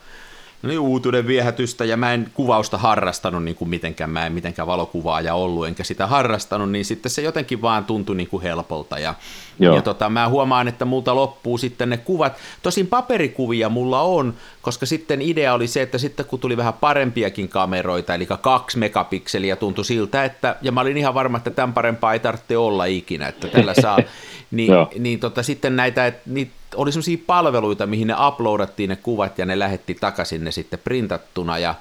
niin, 0.63 0.79
uutuuden 0.79 1.27
viehätystä, 1.27 1.85
ja 1.85 1.97
mä 1.97 2.13
en 2.13 2.31
kuvausta 2.33 2.77
harrastanut 2.77 3.43
niin 3.43 3.55
kuin 3.55 3.69
mitenkään, 3.69 4.09
mä 4.09 4.25
en 4.25 4.33
mitenkään 4.33 4.67
valokuvaaja 4.67 5.33
ollut, 5.33 5.67
enkä 5.67 5.83
sitä 5.83 6.07
harrastanut, 6.07 6.71
niin 6.71 6.85
sitten 6.85 7.09
se 7.09 7.21
jotenkin 7.21 7.61
vaan 7.61 7.85
tuntui 7.85 8.15
niin 8.15 8.27
kuin 8.27 8.43
helpolta, 8.43 8.99
ja, 8.99 9.13
ja 9.59 9.81
tota, 9.81 10.09
mä 10.09 10.29
huomaan, 10.29 10.67
että 10.67 10.85
multa 10.85 11.15
loppuu 11.15 11.57
sitten 11.57 11.89
ne 11.89 11.97
kuvat, 11.97 12.33
tosin 12.61 12.87
paperikuvia 12.87 13.69
mulla 13.69 14.01
on, 14.01 14.33
koska 14.61 14.85
sitten 14.85 15.21
idea 15.21 15.53
oli 15.53 15.67
se, 15.67 15.81
että 15.81 15.97
sitten 15.97 16.25
kun 16.25 16.39
tuli 16.39 16.57
vähän 16.57 16.73
parempiakin 16.73 17.49
kameroita, 17.49 18.15
eli 18.15 18.27
kaksi 18.41 18.77
megapikseliä 18.77 19.55
tuntui 19.55 19.85
siltä, 19.85 20.25
että, 20.25 20.55
ja 20.61 20.71
mä 20.71 20.81
olin 20.81 20.97
ihan 20.97 21.13
varma, 21.13 21.37
että 21.37 21.49
tämän 21.49 21.73
parempaa 21.73 22.13
ei 22.13 22.19
tarvitse 22.19 22.57
olla 22.57 22.85
ikinä, 22.85 23.27
että 23.27 23.47
tällä 23.47 23.73
saa, 23.81 23.99
niin, 24.51 24.71
niin 24.99 25.19
tota, 25.19 25.43
sitten 25.43 25.75
näitä, 25.75 26.13
niitä 26.25 26.58
oli 26.75 26.91
sellaisia 26.91 27.17
palveluita, 27.27 27.87
mihin 27.87 28.07
ne 28.07 28.15
uploadattiin 28.27 28.89
ne 28.89 28.95
kuvat 28.95 29.37
ja 29.37 29.45
ne 29.45 29.59
lähetti 29.59 29.95
takaisin 29.95 30.43
ne 30.43 30.51
sitten 30.51 30.79
printattuna 30.83 31.57
ja 31.57 31.75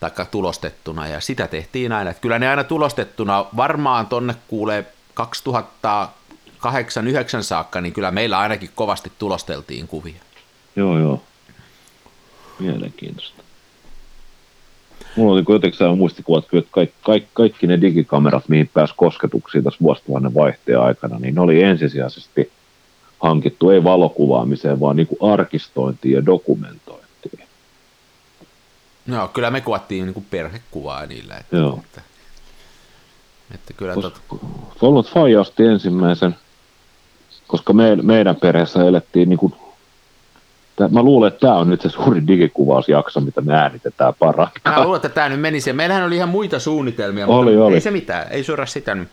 taikka 0.00 0.24
tulostettuna 0.24 1.08
ja 1.08 1.20
sitä 1.20 1.48
tehtiin 1.48 1.92
aina. 1.92 2.10
Että 2.10 2.20
kyllä 2.20 2.38
ne 2.38 2.48
aina 2.48 2.64
tulostettuna 2.64 3.46
varmaan 3.56 4.06
tonne 4.06 4.34
kuulee 4.48 4.86
2008-2009 5.20 5.24
saakka, 7.40 7.80
niin 7.80 7.92
kyllä 7.92 8.10
meillä 8.10 8.38
ainakin 8.38 8.70
kovasti 8.74 9.12
tulosteltiin 9.18 9.88
kuvia. 9.88 10.20
Joo, 10.76 10.98
joo. 10.98 11.22
Mielenkiintoista. 12.58 13.42
Mulla 15.16 15.32
oli 15.32 15.42
kuitenkin 15.42 15.78
sellainen 15.78 15.98
muistikuva, 15.98 16.38
että 16.38 16.50
kaikki, 16.70 16.94
kaikki, 17.02 17.30
kaikki 17.32 17.66
ne 17.66 17.80
digikamerat, 17.80 18.48
mihin 18.48 18.70
pääsi 18.74 18.94
kosketuksiin 18.96 19.64
tässä 19.64 19.80
vuosituhannen 19.82 20.34
vaihteen 20.34 20.80
aikana, 20.80 21.18
niin 21.18 21.34
ne 21.34 21.40
oli 21.40 21.62
ensisijaisesti– 21.62 22.50
hankittu 23.22 23.70
ei 23.70 23.84
valokuvaamiseen, 23.84 24.80
vaan 24.80 24.96
niin 24.96 25.06
kuin 25.06 25.32
arkistointiin 25.32 26.14
ja 26.14 26.26
dokumentointiin. 26.26 27.48
No, 29.06 29.28
kyllä 29.28 29.50
me 29.50 29.60
kuvattiin 29.60 30.04
niin 30.06 30.14
kuin 30.14 30.26
perhekuvaa 30.30 31.06
niillä. 31.06 31.36
Että, 31.36 31.56
Joo. 31.56 31.80
Että, 31.84 32.02
että 33.54 33.72
kyllä 33.72 33.94
koska, 33.94 34.20
tot... 34.80 35.08
Faija 35.08 35.40
osti 35.40 35.64
ensimmäisen, 35.64 36.36
koska 37.46 37.72
me, 37.72 37.96
meidän 37.96 38.36
perheessä 38.36 38.84
elettiin 38.84 39.28
niin 39.28 39.38
kuin, 39.38 39.54
Mä 40.90 41.02
luulen, 41.02 41.28
että 41.28 41.40
tämä 41.40 41.54
on 41.54 41.70
nyt 41.70 41.80
se 41.80 41.88
suuri 41.88 42.26
digikuvausjakso, 42.26 43.20
mitä 43.20 43.40
me 43.40 43.54
äänitetään 43.54 44.14
paraikaa. 44.18 44.76
Mä 44.78 44.84
luulen, 44.84 44.96
että 44.96 45.08
tämä 45.08 45.28
nyt 45.28 45.40
menisi. 45.40 45.72
Meillähän 45.72 46.04
oli 46.04 46.16
ihan 46.16 46.28
muita 46.28 46.58
suunnitelmia, 46.58 47.26
oli, 47.26 47.50
mutta 47.50 47.64
oli. 47.64 47.74
ei 47.74 47.80
se 47.80 47.90
mitään, 47.90 48.26
ei 48.30 48.44
suora 48.44 48.66
sitä 48.66 48.94
nyt. 48.94 49.08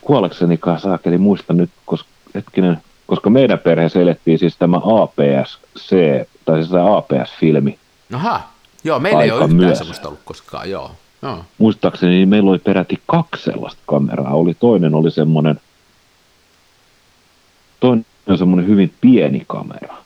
Kuoleksenikaan 0.00 0.80
saakeli 0.80 1.18
muista 1.18 1.52
nyt, 1.52 1.70
koska 1.86 2.08
hetkinen, 2.34 2.82
koska 3.10 3.30
meidän 3.30 3.58
perheessä 3.58 4.00
elettiin 4.00 4.38
siis 4.38 4.56
tämä 4.56 4.76
APS-C, 4.76 5.96
tai 6.44 6.56
siis 6.56 6.70
tämä 6.70 6.96
APS-filmi. 6.96 7.78
Aha, 8.14 8.40
joo, 8.84 8.98
meillä 8.98 9.22
ei 9.22 9.30
ole 9.30 9.40
yhtään 9.40 9.56
myös. 9.56 9.78
sellaista 9.78 10.08
ollut 10.08 10.20
koskaan, 10.24 10.70
joo. 10.70 10.90
joo. 11.22 11.44
Muistaakseni 11.58 12.12
niin 12.12 12.28
meillä 12.28 12.50
oli 12.50 12.58
peräti 12.58 13.00
kaksi 13.06 13.44
sellaista 13.44 13.82
kameraa. 13.86 14.34
Oli, 14.34 14.54
toinen 14.54 14.94
oli 14.94 15.10
semmoinen, 15.10 15.60
toinen 17.80 18.06
oli 18.26 18.38
semmoinen 18.38 18.66
hyvin 18.66 18.92
pieni 19.00 19.44
kamera. 19.46 19.96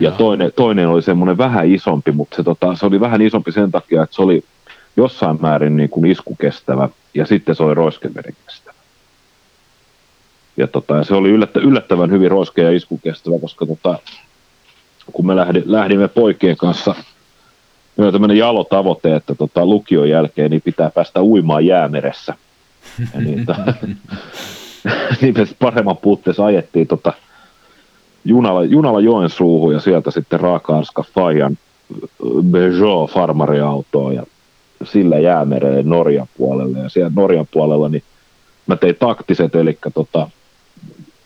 Ja 0.00 0.10
toinen, 0.10 0.52
toinen 0.56 0.88
oli 0.88 1.02
semmoinen 1.02 1.38
vähän 1.38 1.72
isompi, 1.72 2.12
mutta 2.12 2.36
se, 2.36 2.42
tota, 2.42 2.74
se 2.74 2.86
oli 2.86 3.00
vähän 3.00 3.22
isompi 3.22 3.52
sen 3.52 3.70
takia, 3.70 4.02
että 4.02 4.16
se 4.16 4.22
oli 4.22 4.44
jossain 4.96 5.38
määrin 5.40 5.76
niin 5.76 5.88
kuin 5.88 6.10
iskukestävä 6.10 6.88
ja 7.14 7.26
sitten 7.26 7.54
se 7.54 7.62
oli 7.62 7.74
roiskeveden 7.74 8.36
kestävä. 8.46 8.67
Ja 10.58 10.66
tota, 10.66 11.04
se 11.04 11.14
oli 11.14 11.30
yllättä, 11.30 11.60
yllättävän 11.60 12.10
hyvin 12.10 12.30
roiskea 12.30 12.64
ja 12.64 12.76
iskukestävä, 12.76 13.38
koska 13.38 13.66
tota, 13.66 13.98
kun 15.12 15.26
me 15.26 15.36
lähdi, 15.36 15.62
lähdimme 15.66 16.08
poikien 16.08 16.56
kanssa, 16.56 16.94
meillä 17.96 18.06
oli 18.06 18.12
tämmöinen 18.12 18.38
jalo 18.38 18.64
tavoite, 18.64 19.16
että 19.16 19.34
tota, 19.34 19.66
lukion 19.66 20.08
jälkeen 20.08 20.50
niin 20.50 20.62
pitää 20.62 20.90
päästä 20.90 21.22
uimaan 21.22 21.66
jäämeressä. 21.66 22.34
Ja 23.14 23.20
niin, 23.20 23.46
to, 23.46 23.54
niin 25.20 25.34
paremman 25.58 25.96
puutteessa 25.96 26.44
ajettiin 26.44 26.86
tota, 26.86 27.12
junalla, 28.24 28.64
junalla 28.64 29.00
Joensuuhun 29.00 29.74
ja 29.74 29.80
sieltä 29.80 30.10
sitten 30.10 30.40
Raaka-Arska 30.40 31.04
Fajan 31.14 31.58
Peugeot 32.52 33.10
farmariautoon 33.10 34.14
ja 34.14 34.22
sillä 34.84 35.18
jäämerelle 35.18 35.82
Norjan 35.82 36.28
puolelle. 36.36 36.78
Ja 36.78 36.88
siellä 36.88 37.10
Norjan 37.14 37.46
puolella 37.50 37.88
niin 37.88 38.02
mä 38.66 38.76
tein 38.76 38.96
taktiset, 38.98 39.54
eli 39.54 39.78
tota, 39.94 40.30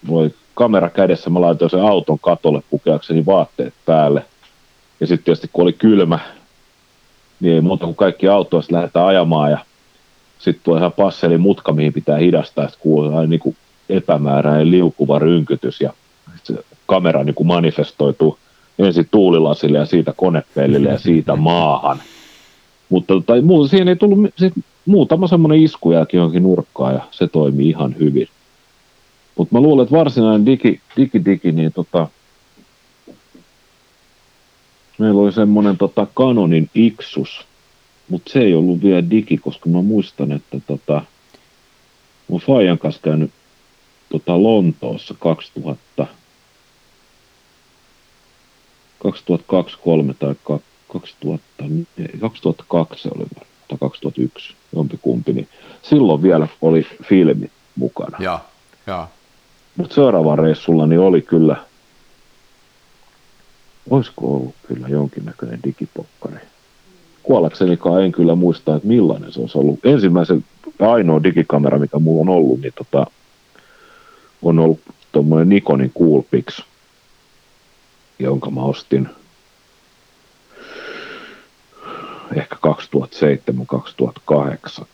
mulla 0.06 0.23
oli 0.23 0.35
kamera 0.54 0.90
kädessä, 0.90 1.30
mä 1.30 1.40
laitoin 1.40 1.71
sen 1.71 1.82
auton 1.82 2.18
katolle 2.18 2.62
pukeakseni 2.71 3.26
vaatteet 3.26 3.75
päälle. 3.87 4.25
Ja 5.00 5.06
sitten 5.06 5.25
tietysti 5.25 5.50
kun 5.52 5.62
oli 5.62 5.73
kylmä, 5.73 6.18
niin 7.40 7.54
ei 7.54 7.61
muuta 7.61 7.85
kuin 7.85 7.97
kaikki 7.97 8.28
autoista 8.28 8.75
lähdetään 8.75 9.06
ajamaan 9.06 9.50
ja 9.50 9.59
sitten 10.38 10.64
tulee 10.64 10.78
ihan 10.78 10.92
passeli 10.92 11.38
mutka, 11.38 11.73
mihin 11.73 11.92
pitää 11.92 12.18
hidastaa, 12.18 12.68
sitten 12.68 12.82
kuuluu 12.82 13.16
aina 13.16 13.30
niin 13.30 13.40
kuin 13.40 13.56
epämääräinen 13.88 14.71
liukuva 14.71 15.18
rynkytys 15.18 15.80
ja 15.80 15.92
se 16.42 16.54
kamera 16.87 17.25
niin 17.25 17.35
kuin 17.35 17.47
manifestoituu 17.47 18.38
ensin 18.78 19.09
tuulilasille 19.11 19.78
ja 19.78 19.87
siitä 19.87 20.12
konepellille 20.16 20.88
ja 20.88 20.99
siitä 20.99 21.37
maahan. 21.37 22.02
Mutta 22.88 23.14
tai, 23.26 23.42
siihen 23.71 23.88
ei 23.88 23.97
tullut, 23.97 24.35
siis 24.37 24.52
muutama 24.87 25.28
semmoinen 25.28 25.62
iskujakin 25.62 26.18
johonkin 26.18 26.42
nurkkaan 26.42 26.94
ja 26.94 27.00
se 27.11 27.26
toimii 27.26 27.68
ihan 27.68 27.94
hyvin. 27.99 28.28
Mutta 29.39 29.55
mä 29.55 29.61
luulen, 29.61 29.85
että 29.85 29.97
varsinainen 29.97 30.47
digi, 30.47 30.81
digi, 30.97 31.25
digi 31.25 31.53
niin 31.53 31.73
tota, 31.73 32.09
meillä 34.99 35.23
oli 35.23 35.33
semmoinen 35.33 35.79
tota 35.79 36.07
Canonin 36.17 36.71
Ixus, 36.75 37.47
mutta 38.09 38.33
se 38.33 38.41
ei 38.41 38.55
ollut 38.55 38.83
vielä 38.83 39.11
digi, 39.11 39.37
koska 39.37 39.69
mä 39.69 39.83
muistan, 39.83 40.33
että 40.33 40.61
tota, 40.67 41.03
mä 42.33 42.39
Fajan 42.47 42.79
kanssa 42.79 43.01
käynyt 43.03 43.31
tota 44.09 44.43
Lontoossa 44.43 45.15
2000, 45.19 46.07
2002, 48.99 49.79
3 49.85 50.15
tai 50.15 50.35
2000, 50.89 51.45
2002 52.21 53.03
se 53.03 53.11
oli 53.17 53.27
tai 53.69 53.79
2001, 53.81 54.55
jompikumpi, 54.77 55.33
niin 55.33 55.49
silloin 55.83 56.23
vielä 56.23 56.49
oli 56.62 56.87
filmi 57.05 57.51
mukana. 57.77 58.19
Joo, 58.21 58.41
joo. 58.87 59.07
Mutta 59.76 59.95
seuraava 59.95 60.37
reissulla 60.37 60.87
niin 60.87 61.00
oli 61.00 61.23
kyllä, 61.23 61.57
olisiko 63.91 64.35
ollut 64.35 64.55
kyllä 64.67 64.88
jonkinnäköinen 64.88 65.61
digipokkari. 65.64 66.41
Kuollaksenikaan 67.23 68.05
en 68.05 68.12
kyllä 68.12 68.35
muista, 68.35 68.76
että 68.76 68.88
millainen 68.88 69.33
se 69.33 69.41
olisi 69.41 69.59
ollut. 69.59 69.81
Ensimmäisen 69.85 70.45
ainoa 70.81 71.23
digikamera, 71.23 71.79
mikä 71.79 71.99
mulla 71.99 72.21
on 72.21 72.29
ollut, 72.29 72.61
niin 72.61 72.73
tota, 72.76 73.07
on 74.43 74.59
ollut 74.59 74.81
tuommoinen 75.12 75.49
Nikonin 75.49 75.93
Coolpix, 75.99 76.61
jonka 78.19 78.50
mä 78.50 78.62
ostin 78.62 79.09
ehkä 82.37 82.57
2007-2008 84.83 84.85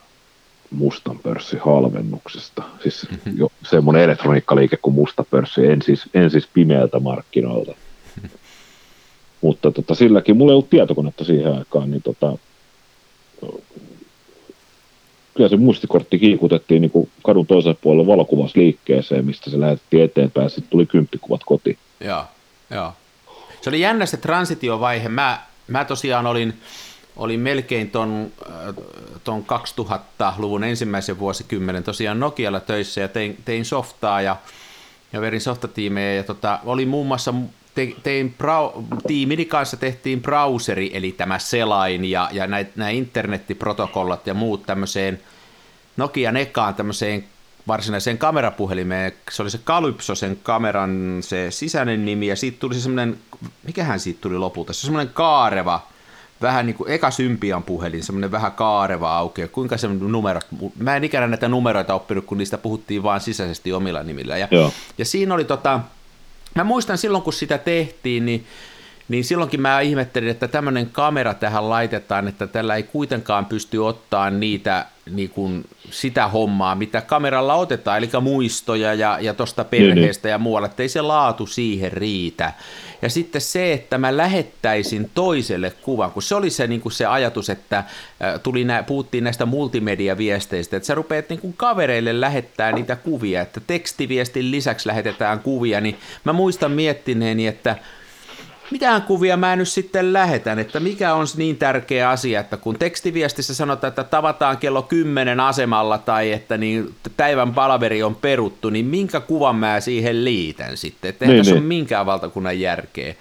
mustan 0.70 1.18
pörssin 1.18 1.60
halvennuksesta. 1.64 2.62
Siis 2.82 3.06
mm-hmm. 3.10 3.38
jo 3.38 3.48
semmoinen 3.70 4.02
elektroniikkaliike 4.02 4.76
kuin 4.76 4.94
musta 4.94 5.25
pörssi, 5.30 5.66
en 5.66 5.82
siis, 5.82 6.02
en 6.14 6.30
siis 6.30 6.48
pimeältä 6.54 7.00
markkinoilta. 7.00 7.75
Mutta 9.40 9.70
tota, 9.70 9.94
silläkin, 9.94 10.37
mulla 10.37 10.52
ei 10.52 10.54
ollut 10.54 10.70
tietokonetta 10.70 11.25
siihen 11.25 11.54
aikaan, 11.58 11.90
niin 11.90 12.02
tota, 12.02 12.38
kyllä 15.34 15.48
se 15.48 15.56
muistikortti 15.56 16.18
kiikutettiin 16.18 16.82
niin 16.82 17.10
kadun 17.22 17.46
toiselle 17.46 17.76
puolelle 17.80 18.06
valokuvasliikkeeseen, 18.06 19.25
mistä 19.25 19.50
se 19.50 19.60
lähetettiin 19.60 20.04
eteenpäin 20.04 20.50
sitten 20.50 20.70
tuli 20.70 20.87
kymppikuvat 20.87 21.40
kotiin. 21.46 21.78
Joo, 22.00 22.25
joo. 22.70 22.92
Se 23.60 23.70
oli 23.70 23.80
jännä 23.80 24.06
se 24.06 24.16
transitiovaihe. 24.16 25.08
Mä, 25.08 25.40
mä 25.66 25.84
tosiaan 25.84 26.26
olin, 26.26 26.54
olin 27.18 27.40
melkein 27.40 27.90
ton, 27.90 28.32
äh, 28.50 28.75
ton 29.25 29.44
2000-luvun 29.44 30.64
ensimmäisen 30.64 31.18
vuosikymmenen 31.18 31.84
tosiaan 31.84 32.20
Nokialla 32.20 32.60
töissä 32.60 33.00
ja 33.00 33.08
tein, 33.08 33.38
tein 33.44 33.64
softaa 33.64 34.22
ja, 34.22 34.37
ja 35.12 35.20
verin 35.20 35.40
softatiimejä 35.40 36.14
ja 36.14 36.25
tota, 36.25 36.60
oli 36.64 36.87
muun 36.87 37.06
muassa 37.06 37.34
te, 37.75 37.92
tein 38.02 38.34
brau, 38.38 38.70
tiimini 39.06 39.44
kanssa 39.44 39.76
tehtiin 39.76 40.22
browseri, 40.22 40.90
eli 40.94 41.12
tämä 41.12 41.38
selain 41.38 42.04
ja, 42.04 42.28
ja 42.32 42.46
nämä 42.46 42.90
internettiprotokollat 42.90 44.26
ja 44.26 44.34
muut 44.34 44.66
tämmöiseen 44.66 45.20
Nokian 45.96 46.37
ekaan 46.37 46.75
tämmöiseen 46.75 47.25
varsinaiseen 47.68 48.18
kamerapuhelimeen. 48.18 49.12
Se 49.30 49.42
oli 49.42 49.50
se 49.50 49.58
Calypso, 49.58 50.14
sen 50.14 50.38
kameran 50.42 51.18
se 51.20 51.50
sisäinen 51.50 52.04
nimi, 52.04 52.26
ja 52.26 52.37
siitä 52.37 52.58
tuli 52.60 52.75
se 52.75 52.80
semmoinen, 52.80 53.18
mikähän 53.62 54.00
siitä 54.00 54.20
tuli 54.20 54.38
lopulta, 54.38 54.72
se 54.72 54.80
semmoinen 54.80 55.14
kaareva, 55.14 55.87
vähän 56.42 56.66
niin 56.66 56.76
kuin 56.76 56.90
eka 56.90 57.11
Symbian 57.11 57.62
puhelin, 57.62 58.02
semmoinen 58.02 58.30
vähän 58.30 58.52
kaareva 58.52 59.18
auki, 59.18 59.49
kuinka 59.49 59.76
se 59.76 59.88
numerot, 59.88 60.47
mä 60.78 60.97
en 60.97 61.04
ikään 61.04 61.30
näitä 61.30 61.49
numeroita 61.49 61.95
oppinut, 61.95 62.25
kun 62.25 62.38
niistä 62.38 62.59
puhuttiin 62.59 63.02
vaan 63.02 63.21
sisäisesti 63.21 63.73
omilla 63.73 64.02
nimillä. 64.02 64.37
Ja, 64.37 64.49
ja 64.99 65.04
siinä 65.04 65.35
oli 65.35 65.45
tota, 65.45 65.80
mä 66.54 66.64
muistan 66.64 66.99
silloin, 66.99 67.25
kun 67.25 67.33
sitä 67.33 67.59
tehtiin, 67.59 68.26
niin 68.26 68.47
niin 69.08 69.24
silloinkin 69.24 69.60
mä 69.60 69.80
ihmettelin, 69.80 70.28
että 70.28 70.48
tämmöinen 70.48 70.86
kamera 70.92 71.34
tähän 71.34 71.70
laitetaan, 71.70 72.28
että 72.28 72.46
tällä 72.46 72.74
ei 72.74 72.82
kuitenkaan 72.82 73.46
pysty 73.46 73.78
ottaa 73.78 74.30
niitä 74.30 74.86
niin 75.10 75.30
kuin 75.30 75.64
sitä 75.90 76.28
hommaa, 76.28 76.74
mitä 76.74 77.00
kameralla 77.00 77.54
otetaan, 77.54 77.98
eli 77.98 78.10
muistoja 78.20 78.94
ja, 78.94 79.18
ja 79.20 79.34
tuosta 79.34 79.64
perheestä 79.64 80.28
niin, 80.28 80.32
ja 80.32 80.38
muualle, 80.38 80.66
että 80.66 80.82
ei 80.82 80.88
se 80.88 81.00
laatu 81.00 81.46
siihen 81.46 81.92
riitä. 81.92 82.52
Ja 83.02 83.08
sitten 83.08 83.40
se, 83.40 83.72
että 83.72 83.98
mä 83.98 84.16
lähettäisin 84.16 85.10
toiselle 85.14 85.70
kuvan, 85.70 86.12
kun 86.12 86.22
se 86.22 86.34
oli 86.34 86.50
se, 86.50 86.66
niin 86.66 86.80
kuin 86.80 86.92
se 86.92 87.06
ajatus, 87.06 87.50
että 87.50 87.84
tuli 88.42 88.64
nä, 88.64 88.82
puhuttiin 88.82 89.24
näistä 89.24 89.46
multimediaviesteistä, 89.46 90.76
että 90.76 90.86
sä 90.86 90.94
rupeat 90.94 91.28
niin 91.28 91.40
kuin 91.40 91.54
kavereille 91.56 92.20
lähettää 92.20 92.72
niitä 92.72 92.96
kuvia, 92.96 93.42
että 93.42 93.60
tekstiviestin 93.66 94.50
lisäksi 94.50 94.88
lähetetään 94.88 95.40
kuvia, 95.40 95.80
niin 95.80 95.96
mä 96.24 96.32
muistan 96.32 96.72
miettineeni, 96.72 97.46
että 97.46 97.76
mitään 98.70 99.02
kuvia 99.02 99.37
mä 99.37 99.56
nyt 99.56 99.68
sitten 99.68 100.12
lähetän, 100.12 100.58
että 100.58 100.80
mikä 100.80 101.14
on 101.14 101.26
niin 101.37 101.56
tärkeä 101.56 102.10
asia, 102.10 102.40
että 102.40 102.56
kun 102.56 102.78
tekstiviestissä 102.78 103.54
sanotaan, 103.54 103.88
että 103.88 104.04
tavataan 104.04 104.58
kello 104.58 104.82
10 104.82 105.40
asemalla 105.40 105.98
tai 105.98 106.32
että 106.32 106.58
niin 106.58 106.94
päivän 107.16 107.54
palaveri 107.54 108.02
on 108.02 108.14
peruttu, 108.14 108.70
niin 108.70 108.87
minkä 108.87 109.20
kuvan 109.20 109.56
mä 109.56 109.80
siihen 109.80 110.25
liitän 110.25 110.76
sitten, 110.76 111.08
että 111.08 111.26
niin, 111.26 111.38
tässä 111.38 111.52
niin. 111.52 111.62
ole 111.62 111.68
minkään 111.68 112.06
valtakunnan 112.06 112.60
järkeä. 112.60 113.14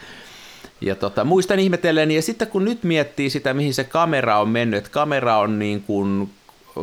Ja 0.82 0.96
tota, 0.96 1.24
muistan 1.24 1.60
ihmetellen, 1.60 2.12
ja 2.12 2.22
sitten 2.22 2.48
kun 2.48 2.66
nyt 2.66 2.84
miettii 2.84 3.30
sitä, 3.30 3.54
mihin 3.54 3.74
se 3.74 3.84
kamera 3.84 4.39
on 4.39 4.50
mennyt, 4.50 4.77
että 4.77 4.89
kamera 4.89 5.38
on 5.38 5.60
niin 5.60 5.84
kuin 5.84 6.30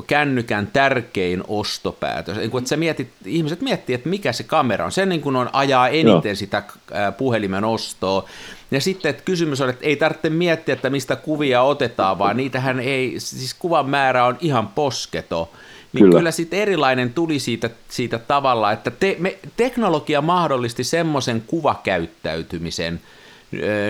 kännykän 0.07 0.69
tärkein 0.73 1.43
ostopäätös. 1.49 2.37
Niin 2.37 2.51
kun, 2.51 2.59
että 2.59 2.69
sä 2.69 2.77
mietit, 2.77 3.09
ihmiset 3.27 3.61
miettii, 3.61 3.95
että 3.95 4.09
mikä 4.09 4.33
se 4.33 4.43
kamera 4.43 4.85
on. 4.85 4.93
Se 4.93 5.07
niin 5.07 5.21
kuin 5.21 5.37
on 5.37 5.51
ajaa 5.53 5.89
eniten 5.89 6.31
Joo. 6.31 6.35
sitä 6.35 6.63
puhelimen 7.19 7.65
ostoa. 7.65 8.29
Ja 8.71 8.81
sitten 8.81 9.11
että 9.11 9.23
kysymys 9.25 9.61
on, 9.61 9.71
että 9.71 9.87
ei 9.87 9.97
tarvitse 9.97 10.31
miettiä, 10.31 10.73
että 10.73 10.91
mistä 10.91 11.17
kuvia 11.17 11.63
otetaan, 11.63 12.19
vaan 12.19 12.37
niitähän 12.37 12.81
ei, 12.81 13.15
siis 13.19 13.55
kuvan 13.55 13.91
määrä 13.91 14.25
on 14.25 14.37
ihan 14.41 14.69
posketo. 14.69 15.51
Niin 15.93 16.05
kyllä, 16.05 16.19
kyllä 16.19 16.31
sitten 16.31 16.59
erilainen 16.59 17.15
tuli 17.15 17.39
siitä, 17.39 17.71
siitä 17.89 18.19
tavalla, 18.19 18.73
että 18.73 18.91
te, 18.91 19.17
me, 19.19 19.39
teknologia 19.57 20.23
mahdollisti 20.23 20.85
semmoisen 20.85 21.43
kuvakäyttäytymisen, 21.47 23.01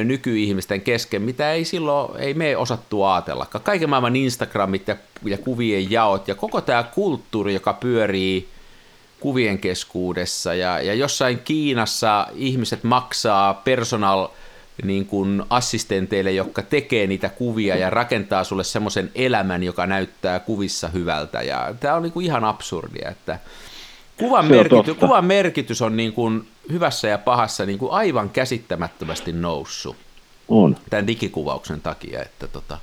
nykyihmisten 0.04 0.80
kesken, 0.80 1.23
mitä 1.23 1.52
ei 1.52 1.64
silloin, 1.64 2.21
ei 2.21 2.35
me 2.35 2.56
osattu 2.56 3.02
ajatellakaan. 3.02 3.64
Kaiken 3.64 3.90
maailman 3.90 4.16
Instagramit 4.16 4.88
ja, 4.88 4.97
ja 5.25 5.38
kuvien 5.38 5.90
jaot 5.90 6.28
ja 6.28 6.35
koko 6.35 6.61
tämä 6.61 6.83
kulttuuri, 6.83 7.54
joka 7.54 7.73
pyörii 7.73 8.49
kuvien 9.21 9.59
keskuudessa 9.59 10.54
ja, 10.54 10.80
ja 10.80 10.94
jossain 10.94 11.38
Kiinassa 11.38 12.26
ihmiset 12.35 12.85
maksaa 12.85 13.54
personal 13.54 14.28
niin 14.83 15.06
kuin 15.06 15.42
assistenteille, 15.50 16.33
jotka 16.33 16.62
tekee 16.62 17.06
niitä 17.06 17.28
kuvia 17.28 17.76
ja 17.76 17.90
rakentaa 17.90 18.44
sulle 18.44 18.64
semmoisen 18.64 19.11
elämän, 19.14 19.62
joka 19.62 19.86
näyttää 19.86 20.41
kuvissa 20.41 20.89
hyvältä. 20.89 21.43
Ja 21.43 21.75
tämä 21.80 21.95
on 21.95 22.02
niin 22.02 22.12
kuin 22.12 22.26
ihan 22.26 22.45
absurdia, 22.45 23.10
että 23.10 23.39
kuvan, 24.17 24.47
merkity, 24.47 24.95
kuvan 24.95 25.25
merkitys 25.25 25.82
on 25.82 25.97
niin 25.97 26.12
kuin 26.12 26.49
hyvässä 26.73 27.09
ja 27.09 27.19
pahassa 27.19 27.67
niin 27.67 27.79
kuin 27.79 27.93
aivan 27.93 28.31
käsittämättömästi 28.31 29.33
noussut. 29.33 29.97
On. 30.49 30.77
Tämän 30.91 31.07
digikuvauksen 31.07 31.81
takia, 31.81 32.23
että 32.23 32.49
tota... 32.49 32.79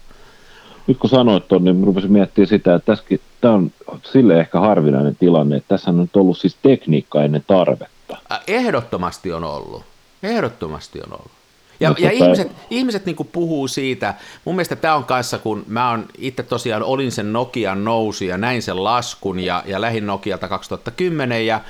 Nyt 0.88 0.98
kun 0.98 1.10
sanoit 1.10 1.48
tuon, 1.48 1.64
niin 1.64 1.84
rupesin 1.84 2.12
miettimään 2.12 2.48
sitä, 2.48 2.76
että 2.76 2.86
tässäkin, 2.86 3.22
tämä 3.42 3.54
on 3.54 3.72
sille 4.12 4.40
ehkä 4.40 4.60
harvinainen 4.60 5.16
tilanne, 5.16 5.56
että 5.58 5.68
tässä 5.68 5.92
on 5.92 5.98
nyt 5.98 6.16
ollut 6.16 6.38
siis 6.38 6.58
tekniikka 6.62 7.24
ennen 7.24 7.44
tarvetta. 7.48 8.18
Ehdottomasti 8.48 9.34
on 9.34 9.44
ollut. 9.44 9.84
Ehdottomasti 10.24 11.00
on 11.00 11.14
ollut. 11.14 11.32
Ja, 11.80 11.90
no, 11.90 11.96
ja 12.00 12.10
tota... 12.10 12.24
ihmiset, 12.26 12.52
ihmiset 12.70 13.06
niin 13.06 13.16
puhuu 13.32 13.68
siitä, 13.68 14.14
mun 14.46 14.56
mielestä 14.56 14.76
tämä 14.76 14.96
on 14.96 15.04
kanssa, 15.04 15.38
kun 15.38 15.64
mä 15.68 15.90
on 15.90 16.06
itse 16.18 16.44
tosiaan 16.44 16.84
olin 16.84 17.12
sen 17.12 17.34
Nokian 17.34 17.84
nousi 17.84 18.28
ja 18.28 18.38
näin 18.38 18.62
sen 18.62 18.84
laskun 18.84 19.40
ja, 19.40 19.64
ja 19.66 19.82
lähin 19.82 20.08
Nokialta 20.08 20.48
2010 20.48 21.46
ja 21.46 21.62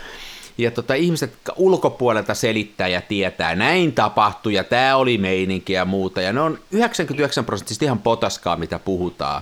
ja 0.63 0.71
tota, 0.71 0.93
ihmiset 0.93 1.34
ulkopuolelta 1.56 2.34
selittää 2.34 2.88
ja 2.88 3.02
tietää, 3.02 3.56
näin 3.56 3.93
tapahtui 3.93 4.54
ja 4.54 4.63
tämä 4.63 4.95
oli 4.95 5.17
meininki 5.17 5.74
ja 5.74 5.86
muuta, 5.86 6.21
ja 6.21 6.34
ne 6.34 6.41
on 6.41 6.60
99 6.71 7.45
prosenttisesti 7.45 7.86
ihan 7.86 8.00
potaskaa, 8.00 8.56
mitä 8.56 8.80
puhutaan. 8.80 9.41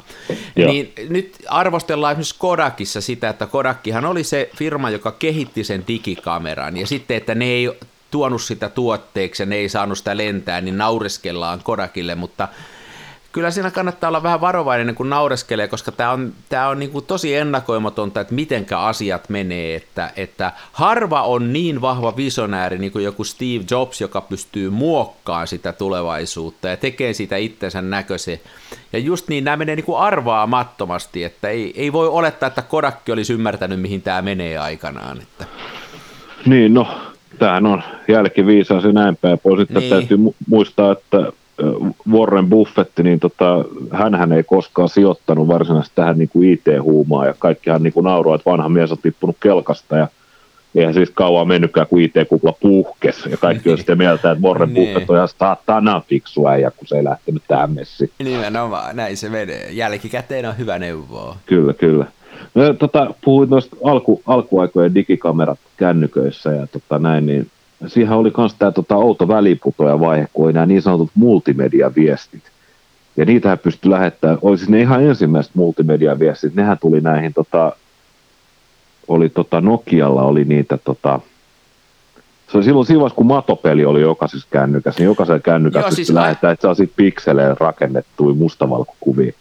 Joo. 0.56 0.72
Niin 0.72 0.94
nyt 1.10 1.38
arvostellaan 1.48 2.12
esimerkiksi 2.12 2.36
Kodakissa 2.38 3.02
sitä, 3.02 3.30
että 3.30 3.46
Kodakkihan 3.46 4.06
oli 4.06 4.24
se 4.24 4.50
firma, 4.56 4.90
joka 4.90 5.12
kehitti 5.12 5.64
sen 5.64 5.84
digikameran, 5.88 6.78
ja 6.78 6.88
sitten, 6.88 7.18
että 7.18 7.36
ne 7.36 7.46
ei 7.46 7.70
tuonut 8.12 8.42
sitä 8.42 8.70
tuotteeksi 8.70 9.44
ja 9.44 9.48
ne 9.48 9.56
ei 9.56 9.70
saanut 9.70 9.98
sitä 9.98 10.18
lentää, 10.18 10.62
niin 10.62 10.78
naureskellaan 10.78 11.62
Kodakille, 11.64 12.16
mutta 12.16 12.48
kyllä 13.32 13.52
siinä 13.52 13.72
kannattaa 13.72 14.08
olla 14.08 14.24
vähän 14.24 14.42
varovainen, 14.42 14.96
kun 14.96 15.10
naureskelee, 15.10 15.68
koska 15.68 15.92
tämä 15.92 16.12
on, 16.12 16.34
tää 16.50 16.70
on 16.70 16.80
niin 16.80 16.92
kuin 16.92 17.06
tosi 17.06 17.36
ennakoimatonta, 17.36 18.22
että 18.22 18.34
mitenkä 18.34 18.80
asiat 18.80 19.30
menee, 19.30 19.76
että, 19.76 20.12
että 20.15 20.52
harva 20.72 21.22
on 21.24 21.54
niin 21.54 21.82
vahva 21.82 22.15
visionääri 22.15 22.78
niin 22.78 22.92
kuin 22.92 23.06
joku 23.06 23.24
Steve 23.24 23.63
Jobs, 23.72 24.02
joka 24.02 24.22
pystyy 24.22 24.70
muokkaamaan 24.70 25.48
sitä 25.48 25.74
tulevaisuutta 25.74 26.68
ja 26.68 26.78
tekee 26.78 27.13
siitä 27.13 27.38
itsensä 27.38 27.82
näköisen. 27.82 28.39
Ja 28.94 29.00
just 29.00 29.28
niin, 29.28 29.44
nämä 29.44 29.58
menee 29.58 29.76
niin 29.76 29.86
kuin 29.86 30.00
arvaamattomasti, 30.00 31.24
että 31.24 31.50
ei, 31.50 31.74
ei 31.76 31.94
voi 31.94 32.08
olettaa, 32.08 32.48
että 32.48 32.62
Kodakki 32.62 33.12
olisi 33.12 33.34
ymmärtänyt, 33.34 33.82
mihin 33.82 34.02
tämä 34.02 34.22
menee 34.22 34.58
aikanaan. 34.58 35.22
Että. 35.22 35.46
Niin, 36.46 36.74
no 36.74 36.88
tämähän 37.39 37.65
on 37.65 37.84
jälkiviisaus 38.08 38.84
ja 38.84 38.92
näin 38.92 39.18
päin 39.18 39.39
pois. 39.39 39.60
Sitten 39.60 39.78
niin. 39.78 39.89
täytyy 39.89 40.18
muistaa, 40.50 40.92
että 40.92 41.32
Warren 42.12 42.50
Buffett, 42.50 43.00
niin 43.04 43.19
tota, 43.19 43.65
hän 43.91 44.32
ei 44.32 44.43
koskaan 44.43 44.89
sijoittanut 44.89 45.48
varsinaisesti 45.48 45.95
tähän 45.95 46.17
niin 46.17 46.30
kuin 46.30 46.50
IT-huumaan 46.50 47.28
ja 47.28 47.34
kaikkihan 47.39 47.84
niin 47.84 47.93
kuin 47.93 48.06
että 48.36 48.50
vanha 48.50 48.69
mies 48.69 48.91
on 48.91 48.98
tippunut 48.98 49.38
kelkasta 49.39 49.98
ja 49.98 50.08
eihän 50.76 50.93
siis 50.93 51.10
kauan 51.10 51.48
mennytkään, 51.48 51.88
kun 51.88 52.02
IT-kupla 52.02 52.54
puhkesi 52.60 53.32
ja 53.32 53.38
kaikki 53.38 53.69
on 53.69 53.78
sitten 53.78 53.98
mieltä, 53.98 54.32
että 54.32 54.48
Warren 54.48 54.74
niin. 54.74 54.88
Buffett 54.88 55.10
on 55.10 55.15
ihan 55.15 55.28
satana 55.28 56.02
fiksu 56.10 56.48
äijä, 56.48 56.72
kun 56.72 56.88
se 56.88 56.95
ei 56.95 57.04
lähtenyt 57.04 57.43
tähän 57.48 57.72
messiin. 57.72 58.12
Nimenomaan, 58.19 58.95
näin 58.95 59.17
se 59.17 59.30
menee. 59.30 59.72
Jälkikäteen 59.72 60.45
on 60.45 60.58
hyvä 60.58 60.80
neuvoa. 60.80 61.38
Kyllä, 61.45 61.74
kyllä. 61.74 62.06
No, 62.56 62.74
tota, 62.74 63.13
puhuit 63.24 63.50
noista 63.50 63.76
alku, 63.84 64.22
alkuaikojen 64.26 64.95
digikamerat 64.95 65.60
kännyköissä 65.78 66.52
ja 66.52 66.67
tota, 66.67 67.00
näin, 67.00 67.26
niin 67.26 67.48
siihen 67.88 68.13
oli 68.13 68.32
myös 68.38 68.54
tämä 68.60 68.72
tota, 68.72 68.96
outo 68.96 69.28
väliputoja 69.28 70.00
vaihe, 70.00 70.28
kun 70.34 70.46
oli 70.46 70.54
nämä 70.54 70.65
niin 70.65 70.82
sanotut 70.82 71.12
multimediaviestit. 71.15 72.44
Ja 73.18 73.26
niitä 73.26 73.58
pystyi 73.58 73.92
lähettämään, 73.92 74.39
oli 74.42 74.58
siis 74.58 74.70
ne 74.70 74.82
ihan 74.82 75.04
ensimmäiset 75.04 75.56
multimediaviestit, 75.56 76.56
nehän 76.56 76.78
tuli 76.78 77.02
näihin, 77.02 77.34
tota, 77.34 77.76
oli 79.08 79.30
tota 79.30 79.62
Nokialla 79.62 80.24
oli 80.24 80.44
niitä, 80.46 80.78
tota, 80.78 81.20
se 82.52 82.58
oli 82.58 82.63
silloin 82.63 82.86
siinä 82.86 83.10
kun 83.15 83.26
matopeli 83.26 83.86
oli 83.86 84.02
jokaisessa 84.02 84.48
kännykässä, 84.52 85.00
niin 85.00 85.06
jokaisella 85.06 85.39
kännykässä 85.39 85.88
Joo, 85.88 85.96
siis 85.96 86.10
lähettää, 86.10 86.52
että 86.52 86.76
saa 86.76 86.86
pikseleen 86.96 87.58
rakennettuja 87.60 88.36
mustavalkokuvia. 88.36 89.34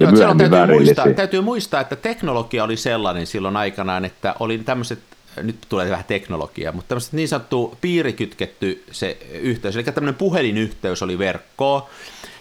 Ja 0.00 0.10
Joo, 0.10 0.34
täytyy, 0.34 0.76
muistaa, 0.76 1.12
täytyy 1.12 1.40
muistaa, 1.40 1.80
että 1.80 1.96
teknologia 1.96 2.64
oli 2.64 2.76
sellainen 2.76 3.26
silloin 3.26 3.56
aikanaan, 3.56 4.04
että 4.04 4.34
oli 4.40 4.58
tämmöiset 4.58 4.98
nyt 5.42 5.56
tulee 5.68 5.90
vähän 5.90 6.04
teknologiaa, 6.04 6.72
mutta 6.72 6.88
tämmöiset 6.88 7.12
niin 7.12 7.28
sanottu 7.28 7.78
piirikytketty 7.80 8.84
se 8.90 9.18
yhteys, 9.32 9.76
eli 9.76 9.84
tämmöinen 9.84 10.14
puhelinyhteys 10.14 11.02
oli 11.02 11.18
verkkoon, 11.18 11.82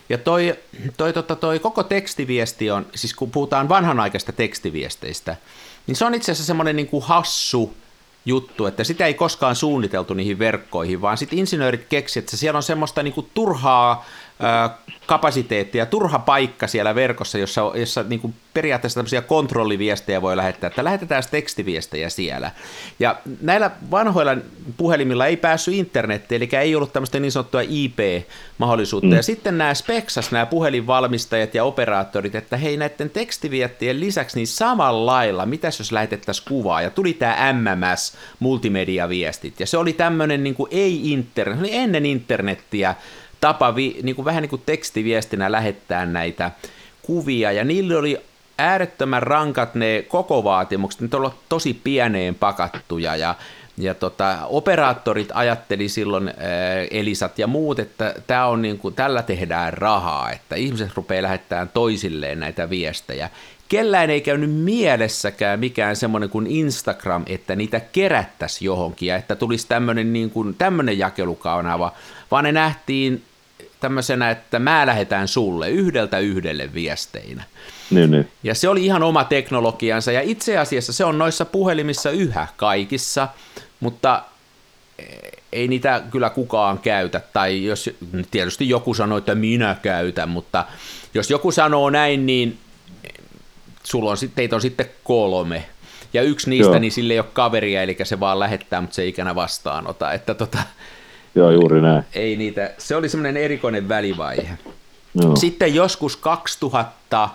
ja 0.09 0.17
toi, 0.17 0.55
toi, 0.97 1.13
toi, 1.13 1.23
toi 1.23 1.59
koko 1.59 1.83
tekstiviesti 1.83 2.71
on, 2.71 2.85
siis 2.95 3.13
kun 3.13 3.31
puhutaan 3.31 3.69
vanhanaikaista 3.69 4.31
tekstiviesteistä, 4.31 5.35
niin 5.87 5.95
se 5.95 6.05
on 6.05 6.15
itse 6.15 6.31
asiassa 6.31 6.47
semmoinen 6.47 6.75
niin 6.75 6.87
kuin 6.87 7.03
hassu 7.03 7.73
juttu, 8.25 8.65
että 8.65 8.83
sitä 8.83 9.05
ei 9.05 9.13
koskaan 9.13 9.55
suunniteltu 9.55 10.13
niihin 10.13 10.39
verkkoihin, 10.39 11.01
vaan 11.01 11.17
sitten 11.17 11.39
insinöörit 11.39 11.85
keksivät, 11.89 12.23
että 12.23 12.37
siellä 12.37 12.57
on 12.57 12.63
semmoista 12.63 13.03
niin 13.03 13.13
kuin 13.13 13.29
turhaa 13.33 14.05
kapasiteetti 15.05 15.77
ja 15.77 15.85
turha 15.85 16.19
paikka 16.19 16.67
siellä 16.67 16.95
verkossa, 16.95 17.37
jossa, 17.37 17.61
jossa 17.75 18.03
niin 18.03 18.19
kuin 18.19 18.33
periaatteessa 18.53 18.97
tämmöisiä 18.97 19.21
kontrolliviestejä 19.21 20.21
voi 20.21 20.37
lähettää, 20.37 20.67
että 20.67 20.83
lähetetään 20.83 21.23
tekstiviestejä 21.31 22.09
siellä. 22.09 22.51
Ja 22.99 23.15
näillä 23.41 23.71
vanhoilla 23.91 24.37
puhelimilla 24.77 25.25
ei 25.25 25.37
päässyt 25.37 25.73
internettiin, 25.73 26.41
eli 26.41 26.49
ei 26.59 26.75
ollut 26.75 26.93
tämmöistä 26.93 27.19
niin 27.19 27.31
sanottua 27.31 27.61
IP-mahdollisuutta. 27.61 29.07
Mm. 29.07 29.15
Ja 29.15 29.23
sitten 29.23 29.57
nämä 29.57 29.73
speksas, 29.73 30.31
nämä 30.31 30.45
puhelinvalmistajat 30.45 31.55
ja 31.55 31.63
operaattorit, 31.63 32.35
että 32.35 32.57
hei 32.57 32.77
näiden 32.77 33.09
tekstiviettien 33.09 33.99
lisäksi 33.99 34.37
niin 34.37 34.47
samalla 34.47 35.05
lailla, 35.05 35.45
mitäs 35.45 35.79
jos 35.79 35.91
lähetettäisiin 35.91 36.47
kuvaa, 36.47 36.81
ja 36.81 36.89
tuli 36.89 37.13
tämä 37.13 37.53
MMS, 37.53 38.13
multimediaviestit, 38.39 39.59
ja 39.59 39.67
se 39.67 39.77
oli 39.77 39.93
tämmöinen 39.93 40.43
niin 40.43 40.55
kuin 40.55 40.69
ei-internet, 40.71 41.59
oli 41.59 41.75
ennen 41.75 42.05
internettiä, 42.05 42.95
tapa 43.41 43.75
vi, 43.75 43.99
niin 44.03 44.15
kuin 44.15 44.25
vähän 44.25 44.41
niin 44.41 44.49
kuin 44.49 44.61
tekstiviestinä 44.65 45.51
lähettää 45.51 46.05
näitä 46.05 46.51
kuvia, 47.01 47.51
ja 47.51 47.63
niillä 47.63 47.99
oli 47.99 48.21
äärettömän 48.57 49.23
rankat 49.23 49.75
ne 49.75 50.05
koko 50.07 50.43
vaatimukset, 50.43 51.01
ne 51.01 51.09
olivat 51.13 51.35
tosi 51.49 51.73
pieneen 51.73 52.35
pakattuja, 52.35 53.15
ja 53.15 53.35
ja 53.79 53.93
tota, 53.93 54.37
operaattorit 54.45 55.29
ajatteli 55.33 55.89
silloin, 55.89 56.33
Elisat 56.91 57.39
ja 57.39 57.47
muut, 57.47 57.79
että 57.79 58.15
tää 58.27 58.47
on 58.47 58.61
niin 58.61 58.77
kuin, 58.77 58.95
tällä 58.95 59.21
tehdään 59.21 59.73
rahaa, 59.73 60.31
että 60.31 60.55
ihmiset 60.55 60.91
rupeaa 60.95 61.23
lähettämään 61.23 61.69
toisilleen 61.73 62.39
näitä 62.39 62.69
viestejä. 62.69 63.29
Kellään 63.69 64.09
ei 64.09 64.21
käynyt 64.21 64.55
mielessäkään 64.55 65.59
mikään 65.59 65.95
semmoinen 65.95 66.29
kuin 66.29 66.47
Instagram, 66.47 67.23
että 67.25 67.55
niitä 67.55 67.79
kerättäisi 67.79 68.65
johonkin 68.65 69.07
ja 69.07 69.15
että 69.15 69.35
tulisi 69.35 69.67
tämmöinen 69.67 70.13
niin 70.13 70.29
kuin, 70.29 70.55
tämmöinen 70.55 70.97
jakelukanava, 70.97 71.91
vaan 72.31 72.43
ne 72.43 72.51
nähtiin 72.51 73.23
tämmöisenä, 73.79 74.31
että 74.31 74.59
mä 74.59 74.85
lähetään 74.85 75.27
sulle 75.27 75.69
yhdeltä 75.69 76.19
yhdelle 76.19 76.73
viesteinä. 76.73 77.43
Niin, 77.91 78.11
niin. 78.11 78.27
Ja 78.43 78.55
se 78.55 78.69
oli 78.69 78.85
ihan 78.85 79.03
oma 79.03 79.23
teknologiansa, 79.23 80.11
ja 80.11 80.21
itse 80.21 80.57
asiassa 80.57 80.93
se 80.93 81.05
on 81.05 81.17
noissa 81.17 81.45
puhelimissa 81.45 82.11
yhä 82.11 82.47
kaikissa, 82.57 83.27
mutta 83.79 84.23
ei 85.51 85.67
niitä 85.67 86.01
kyllä 86.11 86.29
kukaan 86.29 86.79
käytä, 86.79 87.21
tai 87.33 87.63
jos 87.63 87.89
tietysti 88.31 88.69
joku 88.69 88.93
sanoo, 88.93 89.17
että 89.17 89.35
minä 89.35 89.75
käytän, 89.81 90.29
mutta 90.29 90.65
jos 91.13 91.29
joku 91.29 91.51
sanoo 91.51 91.89
näin, 91.89 92.25
niin 92.25 92.57
sulla 93.83 94.11
on, 94.11 94.17
teitä 94.35 94.55
on 94.55 94.61
sitten 94.61 94.89
kolme, 95.03 95.65
ja 96.13 96.21
yksi 96.21 96.49
niistä, 96.49 96.71
Joo. 96.71 96.79
niin 96.79 96.91
sille 96.91 97.13
ei 97.13 97.19
ole 97.19 97.27
kaveria, 97.33 97.81
eli 97.81 97.97
se 98.03 98.19
vaan 98.19 98.39
lähettää, 98.39 98.81
mutta 98.81 98.95
se 98.95 99.01
ei 99.01 99.09
ikänä 99.09 99.35
vastaanota, 99.35 100.13
että 100.13 100.33
tota, 100.33 100.57
Joo, 101.37 101.51
juuri 101.51 101.81
näin. 101.81 102.03
Ei 102.13 102.35
niitä, 102.35 102.73
se 102.77 102.95
oli 102.95 103.09
semmoinen 103.09 103.37
erikoinen 103.43 103.89
välivaihe. 103.89 104.57
Joo. 105.15 105.35
Sitten 105.35 105.75
joskus 105.75 106.15
2000, 106.15 107.29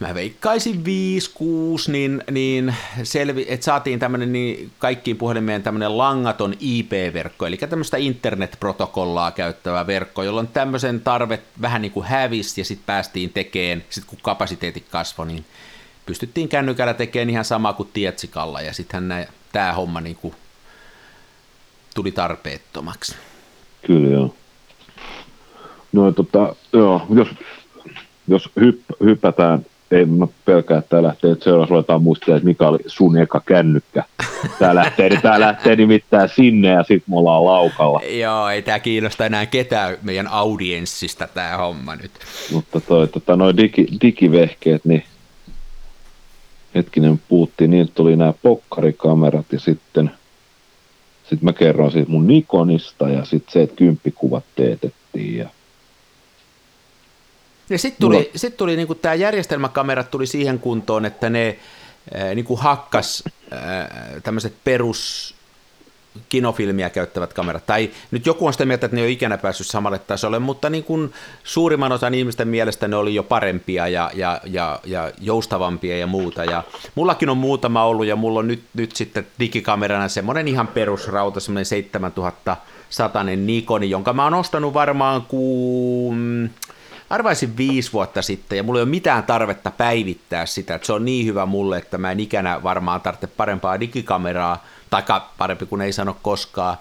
mä 0.00 0.14
veikkaisin 0.14 0.74
5-6, 0.74 1.92
niin, 1.92 2.24
niin 2.30 2.74
selvi, 3.02 3.46
että 3.48 3.64
saatiin 3.64 3.98
tämmöinen 3.98 4.32
niin 4.32 4.70
kaikkiin 4.78 5.16
puhelimeen 5.16 5.62
tämmöinen 5.62 5.98
langaton 5.98 6.54
IP-verkko, 6.60 7.46
eli 7.46 7.56
tämmöistä 7.56 7.96
internetprotokollaa 7.96 9.30
käyttävä 9.30 9.86
verkko, 9.86 10.22
jolloin 10.22 10.48
tämmöisen 10.48 11.00
tarve 11.00 11.38
vähän 11.60 11.82
niin 11.82 11.92
kuin 11.92 12.06
hävisi 12.06 12.60
ja 12.60 12.64
sitten 12.64 12.86
päästiin 12.86 13.30
tekemään, 13.30 13.84
sitten 13.90 14.10
kun 14.10 14.18
kapasiteetit 14.22 14.84
kasvoi, 14.90 15.26
niin 15.26 15.44
pystyttiin 16.06 16.48
kännykällä 16.48 16.94
tekemään 16.94 17.30
ihan 17.30 17.44
sama 17.44 17.72
kuin 17.72 17.88
Tietsikalla 17.92 18.60
ja 18.60 18.72
sittenhän 18.72 19.26
tämä 19.52 19.72
homma 19.72 20.00
niin 20.00 20.16
kuin 20.16 20.34
tarpeettomaksi. 22.14 23.16
Kyllä 23.86 24.10
joo. 24.10 24.34
No 25.92 26.12
tota, 26.12 26.54
joo, 26.72 27.06
jos, 27.14 27.28
jos 28.28 28.50
hypp, 28.60 28.90
hypätään, 29.00 29.66
ei 29.90 30.04
mä 30.04 30.26
pelkää, 30.44 30.78
että 30.78 30.88
tämä 30.88 31.02
lähtee, 31.02 31.30
että 31.30 31.44
seuraavaksi 31.44 31.70
ruvetaan 31.70 32.02
muistaa, 32.02 32.36
että 32.36 32.48
mikä 32.48 32.68
oli 32.68 32.78
sun 32.86 33.18
eka 33.18 33.40
kännykkä. 33.46 34.04
Tämä 34.58 34.74
lähtee, 34.74 35.08
niin 35.08 35.22
tämä 35.22 35.40
lähtee 35.40 35.76
nimittäin 35.76 36.28
sinne 36.28 36.68
ja 36.68 36.82
sitten 36.82 37.04
me 37.06 37.16
ollaan 37.16 37.44
laukalla. 37.44 38.00
Joo, 38.02 38.48
ei 38.48 38.62
tämä 38.62 38.78
kiinnosta 38.78 39.26
enää 39.26 39.46
ketään 39.46 39.96
meidän 40.02 40.28
audienssista 40.28 41.28
tämä 41.34 41.56
homma 41.56 41.96
nyt. 41.96 42.10
Mutta 42.52 42.80
toi, 42.80 43.08
tota, 43.08 43.36
noin 43.36 43.56
digi, 43.56 43.86
digivehkeet, 44.02 44.84
niin 44.84 45.04
hetkinen 46.74 47.20
puhuttiin 47.28 47.70
niin, 47.70 47.90
tuli 47.94 48.16
nämä 48.16 48.34
pokkarikamerat 48.42 49.46
ja 49.52 49.60
sitten 49.60 50.10
sitten 51.30 51.44
mä 51.44 51.52
kerroin 51.52 51.92
siitä 51.92 52.10
mun 52.10 52.26
Nikonista 52.26 53.08
ja 53.08 53.24
sitten 53.24 53.52
se, 53.52 53.62
että 53.62 53.76
kymppikuvat 53.76 54.44
teetettiin. 54.56 55.36
Ja, 55.36 55.48
ja 57.70 57.78
sitten 57.78 58.00
tuli, 58.00 58.16
Mulla... 58.16 58.30
sit 58.36 58.56
tuli 58.56 58.76
niinku 58.76 58.94
tämä 58.94 59.14
järjestelmäkamerat 59.14 60.10
tuli 60.10 60.26
siihen 60.26 60.58
kuntoon, 60.58 61.04
että 61.04 61.30
ne 61.30 61.58
äh, 62.14 62.34
niinku 62.34 62.56
hakkas 62.56 63.24
äh, 63.52 63.88
tämmöiset 64.22 64.54
perus 64.64 65.34
kinofilmiä 66.28 66.90
käyttävät 66.90 67.32
kamerat. 67.32 67.66
Tai 67.66 67.90
nyt 68.10 68.26
joku 68.26 68.46
on 68.46 68.52
sitä 68.52 68.64
mieltä, 68.64 68.86
että 68.86 68.96
ne 68.96 69.00
ei 69.00 69.06
ole 69.06 69.12
ikänä 69.12 69.38
päässyt 69.38 69.66
samalle 69.66 69.98
tasolle, 69.98 70.38
mutta 70.38 70.70
niin 70.70 70.84
kuin 70.84 71.12
suurimman 71.44 71.92
osan 71.92 72.14
ihmisten 72.14 72.48
mielestä 72.48 72.88
ne 72.88 72.96
oli 72.96 73.14
jo 73.14 73.22
parempia 73.22 73.88
ja, 73.88 74.10
ja, 74.14 74.40
ja, 74.44 74.80
ja 74.84 75.12
joustavampia 75.20 75.98
ja 75.98 76.06
muuta. 76.06 76.44
Ja 76.44 76.62
mullakin 76.94 77.28
on 77.28 77.36
muutama 77.36 77.84
ollut 77.84 78.06
ja 78.06 78.16
mulla 78.16 78.38
on 78.38 78.48
nyt, 78.48 78.62
nyt 78.74 78.96
sitten 78.96 79.26
digikamerana 79.38 80.08
semmoinen 80.08 80.48
ihan 80.48 80.68
perusrauta, 80.68 81.40
semmoinen 81.40 81.64
7100 81.64 82.56
Nikoni, 83.36 83.90
jonka 83.90 84.12
mä 84.12 84.24
oon 84.24 84.34
ostanut 84.34 84.74
varmaan 84.74 85.22
kuin 85.22 86.50
arvaisin 87.10 87.56
viisi 87.56 87.92
vuotta 87.92 88.22
sitten, 88.22 88.56
ja 88.56 88.62
mulla 88.62 88.78
ei 88.78 88.82
ole 88.82 88.90
mitään 88.90 89.24
tarvetta 89.24 89.70
päivittää 89.70 90.46
sitä, 90.46 90.74
että 90.74 90.86
se 90.86 90.92
on 90.92 91.04
niin 91.04 91.26
hyvä 91.26 91.46
mulle, 91.46 91.78
että 91.78 91.98
mä 91.98 92.10
en 92.10 92.20
ikänä 92.20 92.62
varmaan 92.62 93.00
tarvitse 93.00 93.26
parempaa 93.26 93.80
digikameraa, 93.80 94.64
taikka 94.90 95.30
parempi 95.38 95.66
kuin 95.66 95.82
ei 95.82 95.92
sano 95.92 96.16
koskaan. 96.22 96.76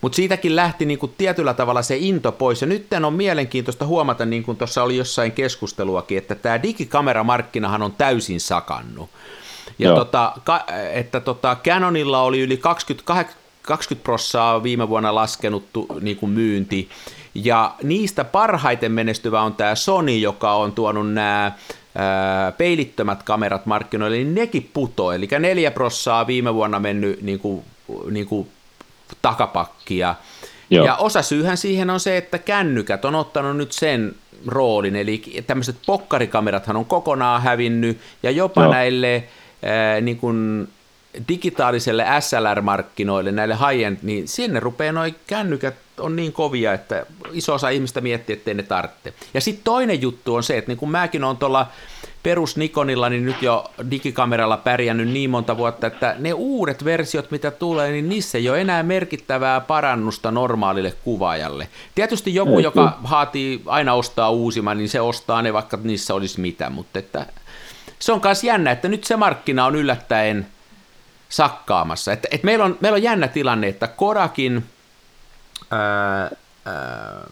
Mutta 0.00 0.16
siitäkin 0.16 0.56
lähti 0.56 0.84
niin 0.84 0.98
kuin 0.98 1.14
tietyllä 1.18 1.54
tavalla 1.54 1.82
se 1.82 1.96
into 1.96 2.32
pois, 2.32 2.60
ja 2.60 2.66
nyt 2.66 2.86
on 3.04 3.14
mielenkiintoista 3.14 3.86
huomata, 3.86 4.26
niin 4.26 4.42
kuin 4.42 4.58
tuossa 4.58 4.82
oli 4.82 4.96
jossain 4.96 5.32
keskusteluakin, 5.32 6.18
että 6.18 6.34
tämä 6.34 6.62
digikameramarkkinahan 6.62 7.82
on 7.82 7.92
täysin 7.92 8.40
sakannut. 8.40 9.10
Ja 9.78 9.94
tota, 9.94 10.32
ka, 10.44 10.64
että 10.92 11.20
tota, 11.20 11.56
Canonilla 11.64 12.22
oli 12.22 12.40
yli 12.40 12.56
20, 12.56 13.12
20 13.62 14.04
prossaa 14.04 14.62
viime 14.62 14.88
vuonna 14.88 15.14
laskenut 15.14 15.64
niin 16.00 16.16
kuin 16.16 16.32
myynti, 16.32 16.88
ja 17.44 17.74
niistä 17.82 18.24
parhaiten 18.24 18.92
menestyvä 18.92 19.40
on 19.40 19.54
tämä 19.54 19.74
Sony, 19.74 20.16
joka 20.16 20.52
on 20.52 20.72
tuonut 20.72 21.12
nämä 21.12 21.52
peilittömät 22.58 23.22
kamerat 23.22 23.66
markkinoille, 23.66 24.16
niin 24.16 24.34
nekin 24.34 24.70
putoo. 24.74 25.12
Eli 25.12 25.28
neljä 25.38 25.70
prossaa 25.70 26.26
viime 26.26 26.54
vuonna 26.54 26.80
mennyt 26.80 27.22
niin 27.22 27.38
kuin, 27.38 27.64
niin 28.10 28.26
kuin 28.26 28.48
takapakkia. 29.22 30.14
Joo. 30.70 30.86
Ja 30.86 30.96
osa 30.96 31.22
syyhän 31.22 31.56
siihen 31.56 31.90
on 31.90 32.00
se, 32.00 32.16
että 32.16 32.38
kännykät 32.38 33.04
on 33.04 33.14
ottanut 33.14 33.56
nyt 33.56 33.72
sen 33.72 34.14
roolin, 34.46 34.96
eli 34.96 35.44
tämmöiset 35.46 35.76
pokkarikamerathan 35.86 36.76
on 36.76 36.84
kokonaan 36.84 37.42
hävinnyt, 37.42 37.98
ja 38.22 38.30
jopa 38.30 38.62
Joo. 38.62 38.72
näille 38.72 39.24
ää, 39.62 40.00
niin 40.00 40.16
kuin 40.16 40.68
digitaaliselle 41.28 42.04
SLR-markkinoille, 42.20 43.32
näille 43.32 43.54
high 43.54 44.02
niin 44.02 44.28
sinne 44.28 44.60
rupeaa 44.60 44.92
noin 44.92 45.16
kännykät 45.26 45.74
on 46.00 46.16
niin 46.16 46.32
kovia, 46.32 46.72
että 46.72 47.06
iso 47.32 47.54
osa 47.54 47.68
ihmistä 47.68 48.00
miettii, 48.00 48.36
ettei 48.36 48.54
ne 48.54 48.62
tarvitse. 48.62 49.12
Ja 49.34 49.40
sitten 49.40 49.64
toinen 49.64 50.02
juttu 50.02 50.34
on 50.34 50.42
se, 50.42 50.58
että 50.58 50.70
niin 50.70 50.78
kun 50.78 50.90
mäkin 50.90 51.24
olen 51.24 51.36
tuolla 51.36 51.66
perus 52.22 52.56
Nikonilla 52.56 53.08
niin 53.08 53.24
nyt 53.24 53.42
jo 53.42 53.70
digikameralla 53.90 54.56
pärjännyt 54.56 55.08
niin 55.08 55.30
monta 55.30 55.56
vuotta, 55.56 55.86
että 55.86 56.16
ne 56.18 56.32
uudet 56.32 56.84
versiot, 56.84 57.30
mitä 57.30 57.50
tulee, 57.50 57.90
niin 57.90 58.08
niissä 58.08 58.38
ei 58.38 58.50
ole 58.50 58.60
enää 58.60 58.82
merkittävää 58.82 59.60
parannusta 59.60 60.30
normaalille 60.30 60.94
kuvaajalle. 61.04 61.68
Tietysti 61.94 62.34
joku, 62.34 62.58
joka 62.58 62.98
haatii 63.04 63.62
aina 63.66 63.94
ostaa 63.94 64.30
uusimman, 64.30 64.78
niin 64.78 64.88
se 64.88 65.00
ostaa 65.00 65.42
ne, 65.42 65.52
vaikka 65.52 65.78
niissä 65.82 66.14
olisi 66.14 66.40
mitä, 66.40 66.70
mutta 66.70 66.98
että 66.98 67.26
se 67.98 68.12
on 68.12 68.20
myös 68.24 68.44
jännä, 68.44 68.70
että 68.70 68.88
nyt 68.88 69.04
se 69.04 69.16
markkina 69.16 69.66
on 69.66 69.76
yllättäen 69.76 70.46
sakkaamassa. 71.28 72.12
Että, 72.12 72.28
että 72.30 72.44
meillä, 72.44 72.64
on, 72.64 72.78
meillä 72.80 72.96
on 72.96 73.02
jännä 73.02 73.28
tilanne, 73.28 73.68
että 73.68 73.86
Kodakin– 73.86 74.64
ää, 75.70 76.30
ää, 76.64 77.30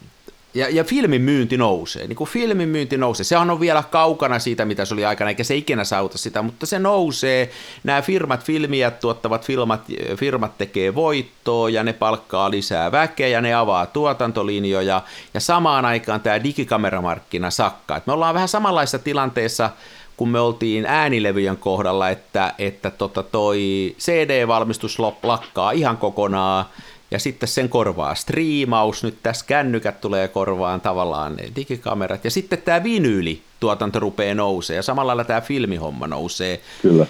ja, 0.53 0.69
ja 0.69 0.83
filmin 0.83 1.21
myynti 1.21 1.57
nousee, 1.57 2.07
niin 2.07 2.15
kuin 2.15 2.29
filmin 2.29 2.69
myynti 2.69 2.97
nousee. 2.97 3.23
Sehän 3.23 3.49
on 3.49 3.59
vielä 3.59 3.83
kaukana 3.91 4.39
siitä, 4.39 4.65
mitä 4.65 4.85
se 4.85 4.93
oli 4.93 5.05
aikana, 5.05 5.29
eikä 5.29 5.43
se 5.43 5.55
ikinä 5.55 5.83
sauta 5.83 6.17
sitä, 6.17 6.41
mutta 6.41 6.65
se 6.65 6.79
nousee. 6.79 7.49
Nämä 7.83 8.01
firmat, 8.01 8.43
filmiä 8.43 8.91
tuottavat 8.91 9.45
firmat, 9.45 9.81
firmat 10.15 10.57
tekee 10.57 10.95
voittoa 10.95 11.69
ja 11.69 11.83
ne 11.83 11.93
palkkaa 11.93 12.51
lisää 12.51 12.91
väkeä 12.91 13.27
ja 13.27 13.41
ne 13.41 13.53
avaa 13.53 13.85
tuotantolinjoja. 13.85 15.01
Ja 15.33 15.39
samaan 15.39 15.85
aikaan 15.85 16.21
tämä 16.21 16.43
digikameramarkkina 16.43 17.51
sakkaa. 17.51 17.97
Et 17.97 18.07
me 18.07 18.13
ollaan 18.13 18.33
vähän 18.33 18.47
samanlaisessa 18.47 18.99
tilanteessa 18.99 19.69
kun 20.17 20.29
me 20.29 20.39
oltiin 20.39 20.85
äänilevyjen 20.85 21.57
kohdalla, 21.57 22.09
että, 22.09 22.53
että 22.59 22.89
tota 22.89 23.23
toi 23.23 23.95
CD-valmistus 23.99 24.99
lakkaa 25.23 25.71
ihan 25.71 25.97
kokonaan, 25.97 26.65
ja 27.11 27.19
sitten 27.19 27.49
sen 27.49 27.69
korvaa 27.69 28.15
striimaus, 28.15 29.03
nyt 29.03 29.17
tässä 29.23 29.45
kännykät 29.45 30.01
tulee 30.01 30.27
korvaan 30.27 30.81
tavallaan 30.81 31.35
ne 31.35 31.43
digikamerat, 31.55 32.25
ja 32.25 32.31
sitten 32.31 32.61
tämä 32.61 32.83
vinyyli 32.83 33.41
tuotanto 33.59 33.99
rupeaa 33.99 34.35
nousee, 34.35 34.75
ja 34.75 34.83
samalla 34.83 35.07
lailla 35.07 35.23
tämä 35.23 35.41
filmihomma 35.41 36.07
nousee. 36.07 36.61
Kyllä. 36.81 37.05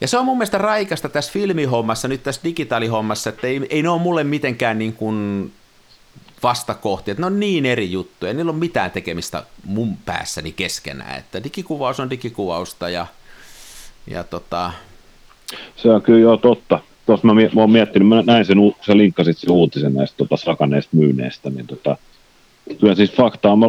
Ja 0.00 0.08
se 0.08 0.18
on 0.18 0.24
mun 0.24 0.38
mielestä 0.38 0.58
raikasta 0.58 1.08
tässä 1.08 1.32
filmihommassa, 1.32 2.08
nyt 2.08 2.22
tässä 2.22 2.40
digitaalihommassa, 2.44 3.30
että 3.30 3.46
ei, 3.46 3.66
ei 3.70 3.82
ne 3.82 3.88
ole 3.88 4.00
mulle 4.00 4.24
mitenkään 4.24 4.78
niin 4.78 4.92
kuin 4.92 5.52
vastakohtia, 6.42 7.12
että 7.12 7.22
ne 7.22 7.26
on 7.26 7.40
niin 7.40 7.66
eri 7.66 7.92
juttuja, 7.92 8.34
niillä 8.34 8.50
on 8.50 8.58
mitään 8.58 8.90
tekemistä 8.90 9.42
mun 9.64 9.96
päässäni 9.96 10.52
keskenään, 10.52 11.18
että 11.18 11.44
digikuvaus 11.44 12.00
on 12.00 12.10
digikuvausta 12.10 12.88
ja, 12.88 13.06
ja 14.06 14.24
tota... 14.24 14.72
Se 15.76 15.90
on 15.90 16.02
kyllä 16.02 16.20
jo 16.20 16.36
totta. 16.36 16.80
Tuossa 17.06 17.26
mä, 17.26 17.34
mä 17.34 17.60
oon 17.60 17.70
miettinyt, 17.70 18.08
mä 18.08 18.22
näin 18.22 18.44
sen, 18.44 18.58
sä 18.86 18.96
linkkasit 18.96 19.38
sen 19.38 19.50
uutisen 19.50 19.94
näistä 19.94 20.16
tota, 20.16 20.36
sakaneista 20.36 20.96
myyneistä, 20.96 21.50
niin 21.50 21.66
tota, 21.66 21.96
kyllä 22.80 22.94
siis 22.94 23.12
fakta 23.12 23.52
on, 23.52 23.60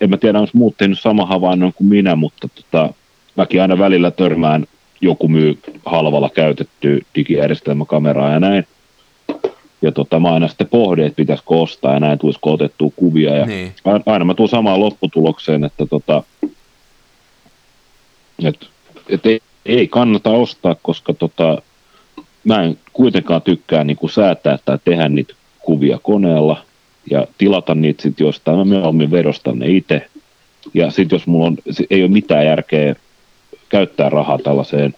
en 0.00 0.10
mä 0.10 0.16
tiedä, 0.16 0.38
onko 0.38 0.50
muut 0.54 0.76
tehnyt 0.76 1.00
sama 1.00 1.26
havainnon 1.26 1.72
kuin 1.72 1.88
minä, 1.88 2.16
mutta 2.16 2.48
tota, 2.48 2.94
mäkin 3.36 3.62
aina 3.62 3.78
välillä 3.78 4.10
törmään, 4.10 4.66
joku 5.00 5.28
myy 5.28 5.58
halvalla 5.86 6.30
käytettyä 6.30 6.98
digijärjestelmäkameraa 7.14 8.32
ja 8.32 8.40
näin, 8.40 8.66
ja 9.82 9.92
tota, 9.92 10.20
mä 10.20 10.32
aina 10.32 10.48
sitten 10.48 10.68
pohdin, 10.68 11.04
että 11.04 11.16
pitäisikö 11.16 11.54
ostaa 11.54 11.94
ja 11.94 12.00
näin 12.00 12.18
tulisiko 12.18 12.52
otettua 12.52 12.90
kuvia. 12.96 13.36
Ja 13.36 13.46
niin. 13.46 13.74
aina 14.06 14.24
mä 14.24 14.34
tuun 14.34 14.48
samaan 14.48 14.80
lopputulokseen, 14.80 15.64
että 15.64 15.86
tota, 15.86 16.22
et, 18.44 18.66
et 19.08 19.26
ei, 19.26 19.40
ei, 19.66 19.88
kannata 19.88 20.30
ostaa, 20.30 20.76
koska 20.82 21.14
tota, 21.14 21.62
mä 22.44 22.62
en 22.62 22.78
kuitenkaan 22.92 23.42
tykkää 23.42 23.84
niin 23.84 23.96
kuin 23.96 24.10
säätää 24.10 24.58
tai 24.64 24.78
tehdä 24.84 25.08
niitä 25.08 25.34
kuvia 25.58 25.98
koneella 26.02 26.62
ja 27.10 27.26
tilata 27.38 27.74
niitä 27.74 28.02
sitten 28.02 28.26
jostain. 28.26 28.58
Mä 28.58 28.64
mieluummin 28.64 29.10
vedostan 29.10 29.58
ne 29.58 29.66
itse. 29.68 30.06
Ja 30.74 30.90
sitten 30.90 31.16
jos 31.16 31.26
mulla 31.26 31.46
on, 31.46 31.56
ei 31.90 32.02
ole 32.02 32.10
mitään 32.10 32.46
järkeä 32.46 32.94
käyttää 33.68 34.08
rahaa 34.08 34.38
tällaiseen 34.38 34.94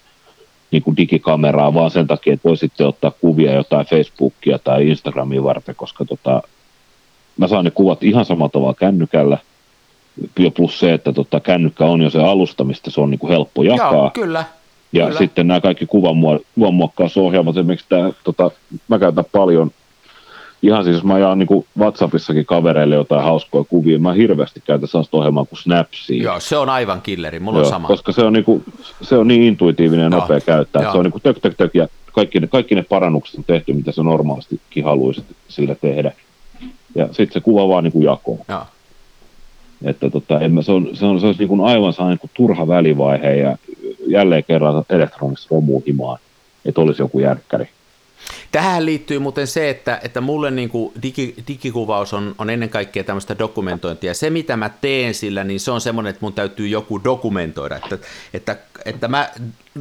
niin 0.71 0.83
kuin 0.83 0.97
digikameraa 0.97 1.73
vaan 1.73 1.91
sen 1.91 2.07
takia, 2.07 2.33
että 2.33 2.49
voi 2.49 2.57
sitten 2.57 2.87
ottaa 2.87 3.11
kuvia 3.11 3.53
jotain 3.53 3.85
Facebookia 3.85 4.59
tai 4.59 4.89
Instagramia 4.89 5.43
varten, 5.43 5.75
koska 5.75 6.05
tota, 6.05 6.41
mä 7.37 7.47
saan 7.47 7.65
ne 7.65 7.71
kuvat 7.71 8.03
ihan 8.03 8.25
samalla 8.25 8.49
tavalla 8.49 8.73
kännykällä, 8.73 9.37
ja 10.39 10.51
plus 10.51 10.79
se, 10.79 10.93
että 10.93 11.13
tota, 11.13 11.39
kännykkä 11.39 11.85
on 11.85 12.01
jo 12.01 12.09
se 12.09 12.19
alusta, 12.19 12.63
mistä 12.63 12.91
se 12.91 13.01
on 13.01 13.11
niin 13.11 13.19
kuin 13.19 13.31
helppo 13.31 13.63
jakaa. 13.63 13.93
Joo, 13.93 14.11
kyllä. 14.13 14.43
Ja 14.93 15.05
kyllä. 15.05 15.17
sitten 15.17 15.47
nämä 15.47 15.61
kaikki 15.61 15.85
kuvanmuokkausohjelmat, 15.85 17.57
esimerkiksi 17.57 17.85
tämä, 17.89 18.11
tota, 18.23 18.51
mä 18.87 18.99
käytän 18.99 19.25
paljon 19.31 19.71
ihan 20.61 20.83
siis, 20.83 20.93
jos 20.93 21.03
mä 21.03 21.19
jaan 21.19 21.39
niin 21.39 21.65
WhatsAppissakin 21.77 22.45
kavereille 22.45 22.95
jotain 22.95 23.23
hauskoja 23.23 23.63
kuvia, 23.63 23.99
mä 23.99 24.13
hirveästi 24.13 24.61
käytän 24.65 24.87
sellaista 24.87 25.17
ohjelmaa 25.17 25.45
kuin 25.45 25.59
Snapseed. 25.59 26.21
Joo, 26.21 26.39
se 26.39 26.57
on 26.57 26.69
aivan 26.69 27.01
killeri, 27.01 27.39
mulla 27.39 27.57
Joo, 27.57 27.65
on 27.65 27.71
sama. 27.71 27.87
Koska 27.87 28.11
se 28.11 28.21
on, 28.21 28.33
niin 28.33 28.43
kuin, 28.43 28.63
se 29.01 29.17
on 29.17 29.27
niin 29.27 29.43
intuitiivinen 29.43 30.03
ja 30.03 30.09
nopea 30.09 30.39
käyttää, 30.39 30.81
Joo. 30.81 30.91
se 30.91 30.97
on 30.97 31.03
niin 31.03 31.11
kuin 31.11 31.21
tök, 31.21 31.39
tök, 31.39 31.53
tök, 31.57 31.75
ja 31.75 31.87
kaikki 32.11 32.39
ne, 32.39 32.47
kaikki 32.47 32.75
ne 32.75 32.83
parannukset 32.83 33.37
on 33.37 33.43
tehty, 33.43 33.73
mitä 33.73 33.91
se 33.91 34.03
normaalistikin 34.03 34.83
haluaisi 34.83 35.23
sillä 35.47 35.75
tehdä. 35.75 36.11
Ja 36.95 37.05
sitten 37.05 37.33
se 37.33 37.39
kuva 37.39 37.67
vaan 37.67 37.83
niin 37.83 37.91
kuin 37.91 38.05
jakoo. 38.05 38.37
Joo. 38.49 38.63
Että 39.83 40.09
tota, 40.09 40.39
en 40.39 40.53
mä, 40.53 40.61
se 40.61 40.71
on, 40.71 40.89
se 40.93 41.05
on, 41.05 41.19
se 41.19 41.27
on 41.27 41.35
niin 41.39 41.47
kuin 41.47 41.61
aivan 41.61 41.93
sellainen 41.93 42.19
niin 42.23 42.31
turha 42.33 42.67
välivaihe 42.67 43.35
ja 43.35 43.57
jälleen 44.07 44.43
kerran 44.43 44.83
elektronista 44.89 45.47
romuhimaan, 45.51 46.19
että 46.65 46.81
olisi 46.81 47.01
joku 47.01 47.19
järkkäri. 47.19 47.69
Tähän 48.51 48.85
liittyy 48.85 49.19
muuten 49.19 49.47
se, 49.47 49.69
että, 49.69 49.99
että 50.03 50.21
mulle 50.21 50.51
niin 50.51 50.69
kuin 50.69 50.93
digi, 51.03 51.35
digikuvaus 51.47 52.13
on, 52.13 52.35
on 52.37 52.49
ennen 52.49 52.69
kaikkea 52.69 53.03
tämmöistä 53.03 53.39
dokumentointia. 53.39 54.13
Se, 54.13 54.29
mitä 54.29 54.57
mä 54.57 54.69
teen 54.69 55.13
sillä, 55.13 55.43
niin 55.43 55.59
se 55.59 55.71
on 55.71 55.81
semmoinen, 55.81 56.09
että 56.09 56.25
mun 56.25 56.33
täytyy 56.33 56.67
joku 56.67 57.03
dokumentoida. 57.03 57.75
Että, 57.75 57.97
että, 58.33 58.57
että 58.85 59.07
mä 59.07 59.29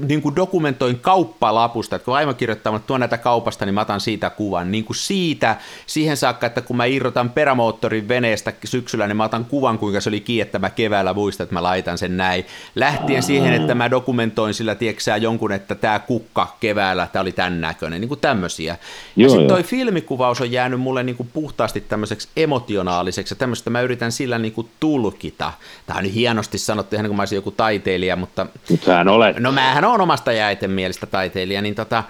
niin 0.06 0.22
kuin 0.22 0.36
dokumentoin 0.36 0.98
kauppalapusta, 0.98 1.96
että 1.96 2.04
kun 2.04 2.16
aivan 2.16 2.34
kirjoittaa, 2.34 2.76
että 2.76 2.86
tuon 2.86 3.00
näitä 3.00 3.18
kaupasta, 3.18 3.66
niin 3.66 3.74
mä 3.74 3.80
otan 3.80 4.00
siitä 4.00 4.30
kuvan. 4.30 4.70
Niin 4.70 4.84
kuin 4.84 4.96
siitä 4.96 5.56
siihen 5.86 6.16
saakka, 6.16 6.46
että 6.46 6.60
kun 6.60 6.76
mä 6.76 6.84
irrotan 6.84 7.30
perämoottorin 7.30 8.08
veneestä 8.08 8.52
syksyllä, 8.64 9.06
niin 9.06 9.16
mä 9.16 9.24
otan 9.24 9.44
kuvan, 9.44 9.78
kuinka 9.78 10.00
se 10.00 10.08
oli 10.08 10.20
kiinni, 10.20 10.50
keväällä 10.74 11.14
muistan, 11.14 11.44
että 11.44 11.54
mä 11.54 11.62
laitan 11.62 11.98
sen 11.98 12.16
näin. 12.16 12.46
Lähtien 12.74 13.22
siihen, 13.22 13.54
että 13.54 13.74
mä 13.74 13.90
dokumentoin 13.90 14.54
sillä, 14.54 14.74
tieksää 14.74 15.16
jonkun, 15.16 15.52
että 15.52 15.74
tämä 15.74 15.98
kukka 15.98 16.56
keväällä, 16.60 17.08
tämä 17.12 17.20
oli 17.20 17.32
tämän 17.32 17.60
näköinen, 17.60 18.00
niin 18.00 18.08
kuin 18.08 18.20
tämmöisiä. 18.20 18.76
Ja 19.16 19.28
sitten 19.28 19.48
toi 19.48 19.62
filmikuvaus 19.62 20.40
on 20.40 20.52
jäänyt 20.52 20.80
mulle 20.80 21.02
niin 21.02 21.16
kuin 21.16 21.28
puhtaasti 21.32 21.80
tämmöiseksi 21.80 22.28
emotionaaliseksi, 22.36 23.34
ja 23.34 23.38
tämmöistä 23.38 23.70
mä 23.70 23.80
yritän 23.80 24.12
sillä 24.12 24.38
niin 24.38 24.52
kuin 24.52 24.70
tulkita. 24.80 25.52
Tämä 25.86 25.98
on 25.98 26.04
hienosti 26.04 26.58
sanottu, 26.58 26.96
ihan 26.96 27.06
kuin 27.06 27.16
mä 27.16 27.22
olisin 27.22 27.36
joku 27.36 27.50
taiteilija, 27.50 28.16
mutta... 28.16 28.46
Mutta 28.70 28.89
sähän 28.90 29.08
olet. 29.08 29.38
No 29.38 29.52
mähän 29.52 29.74
hän 29.74 29.84
on 29.84 30.00
omasta 30.00 30.32
jäiten 30.32 30.70
mielestä 30.70 31.06
taiteilija, 31.06 31.62
niin 31.62 31.74
tota, 31.74 32.04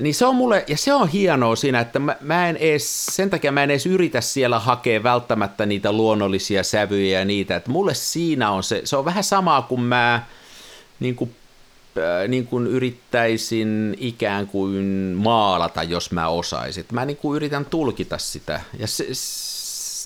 niin 0.00 0.14
se 0.14 0.26
on 0.26 0.36
mulle, 0.36 0.64
ja 0.68 0.76
se 0.76 0.94
on 0.94 1.08
hienoa 1.08 1.56
siinä, 1.56 1.80
että 1.80 1.98
mä, 1.98 2.16
mä 2.20 2.48
en 2.48 2.56
edes, 2.56 3.06
sen 3.06 3.30
takia 3.30 3.52
mä 3.52 3.62
en 3.62 3.70
edes 3.70 3.86
yritä 3.86 4.20
siellä 4.20 4.58
hakea 4.58 5.02
välttämättä 5.02 5.66
niitä 5.66 5.92
luonnollisia 5.92 6.62
sävyjä 6.62 7.18
ja 7.18 7.24
niitä, 7.24 7.56
että 7.56 7.70
mulle 7.70 7.94
siinä 7.94 8.50
on 8.50 8.62
se, 8.62 8.80
se 8.84 8.96
on 8.96 9.04
vähän 9.04 9.24
samaa 9.24 9.62
kuin 9.62 9.80
mä 9.80 10.22
niin 11.00 11.14
kuin, 11.14 11.34
äh, 11.98 12.28
niin 12.28 12.46
kuin 12.46 12.66
yrittäisin 12.66 13.96
ikään 13.98 14.46
kuin 14.46 14.84
maalata, 15.16 15.82
jos 15.82 16.12
mä 16.12 16.28
osaisin. 16.28 16.84
Mä 16.92 17.04
niin 17.04 17.16
kuin 17.16 17.36
yritän 17.36 17.64
tulkita 17.64 18.18
sitä, 18.18 18.60
ja 18.78 18.86
se, 18.86 19.06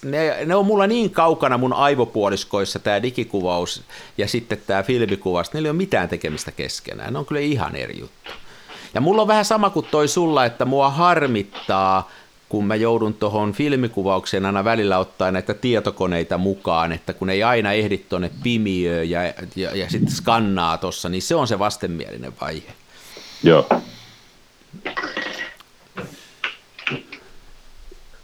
ne, 0.04 0.44
ne 0.46 0.54
on 0.54 0.66
mulla 0.66 0.86
niin 0.86 1.10
kaukana 1.10 1.58
mun 1.58 1.72
aivopuoliskoissa 1.72 2.78
tämä 2.78 3.02
digikuvaus 3.02 3.82
ja 4.18 4.28
sitten 4.28 4.62
tämä 4.66 4.82
filmikuvaus, 4.82 5.52
ne 5.52 5.60
ei 5.60 5.68
ole 5.68 5.72
mitään 5.72 6.08
tekemistä 6.08 6.52
keskenään, 6.52 7.12
ne 7.12 7.18
on 7.18 7.26
kyllä 7.26 7.40
ihan 7.40 7.76
eri 7.76 8.00
juttu. 8.00 8.30
Ja 8.94 9.00
mulla 9.00 9.22
on 9.22 9.28
vähän 9.28 9.44
sama 9.44 9.70
kuin 9.70 9.86
toi 9.90 10.08
sulla, 10.08 10.44
että 10.44 10.64
mua 10.64 10.90
harmittaa, 10.90 12.10
kun 12.48 12.66
mä 12.66 12.74
joudun 12.74 13.14
tuohon 13.14 13.52
filmikuvaukseen 13.52 14.46
aina 14.46 14.64
välillä 14.64 14.98
ottaa 14.98 15.30
näitä 15.30 15.54
tietokoneita 15.54 16.38
mukaan, 16.38 16.92
että 16.92 17.12
kun 17.12 17.30
ei 17.30 17.42
aina 17.42 17.72
ehdi 17.72 17.98
tuonne 17.98 18.30
pimiöön 18.42 19.10
ja, 19.10 19.22
ja, 19.56 19.76
ja 19.76 19.90
sitten 19.90 20.14
skannaa 20.14 20.78
tuossa, 20.78 21.08
niin 21.08 21.22
se 21.22 21.34
on 21.34 21.48
se 21.48 21.58
vastenmielinen 21.58 22.32
vaihe. 22.40 22.72
Joo. 23.42 23.68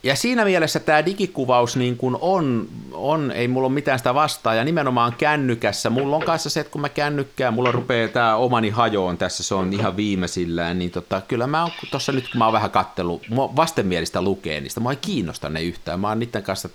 Ja 0.05 0.17
siinä 0.17 0.45
mielessä 0.45 0.81
tämä 0.81 1.07
digikuvaus 1.07 1.77
niin 1.77 1.97
kuin 1.97 2.17
on, 2.21 2.69
on, 2.93 3.31
ei 3.31 3.49
mulla 3.49 3.67
ole 3.67 3.75
mitään 3.75 3.99
sitä 3.99 4.15
vastaa, 4.15 4.55
ja 4.55 4.65
nimenomaan 4.65 5.15
kännykässä, 5.19 5.91
mulla 5.91 6.17
on 6.17 6.23
kanssa 6.23 6.51
se, 6.51 6.61
että 6.61 6.71
kun 6.71 6.81
mä 6.81 6.89
kännykkään, 6.89 7.55
mulla 7.55 7.73
rupeaa 7.73 8.09
tämä 8.09 8.37
omani 8.37 8.71
hajoon 8.71 9.19
tässä, 9.19 9.43
se 9.43 9.55
on 9.55 9.73
ihan 9.73 9.97
viimeisillään, 9.97 10.79
niin 10.79 10.91
tota, 10.91 11.23
kyllä 11.29 11.47
mä 11.47 11.63
oon 11.63 11.71
tuossa 11.91 12.13
nyt, 12.13 12.29
kun 12.29 12.39
mä 12.39 12.45
oon 12.45 12.53
vähän 12.53 12.71
kattellut, 12.71 13.23
vastenmielistä 13.37 14.23
lukee 14.23 14.61
niistä, 14.61 14.81
mua 14.81 14.91
ei 14.93 14.97
kiinnosta 14.97 15.49
ne 15.49 15.63
yhtään, 15.63 16.01
mä 16.01 16.09
oon 16.09 16.19
niiden 16.19 16.43
kanssa 16.43 16.69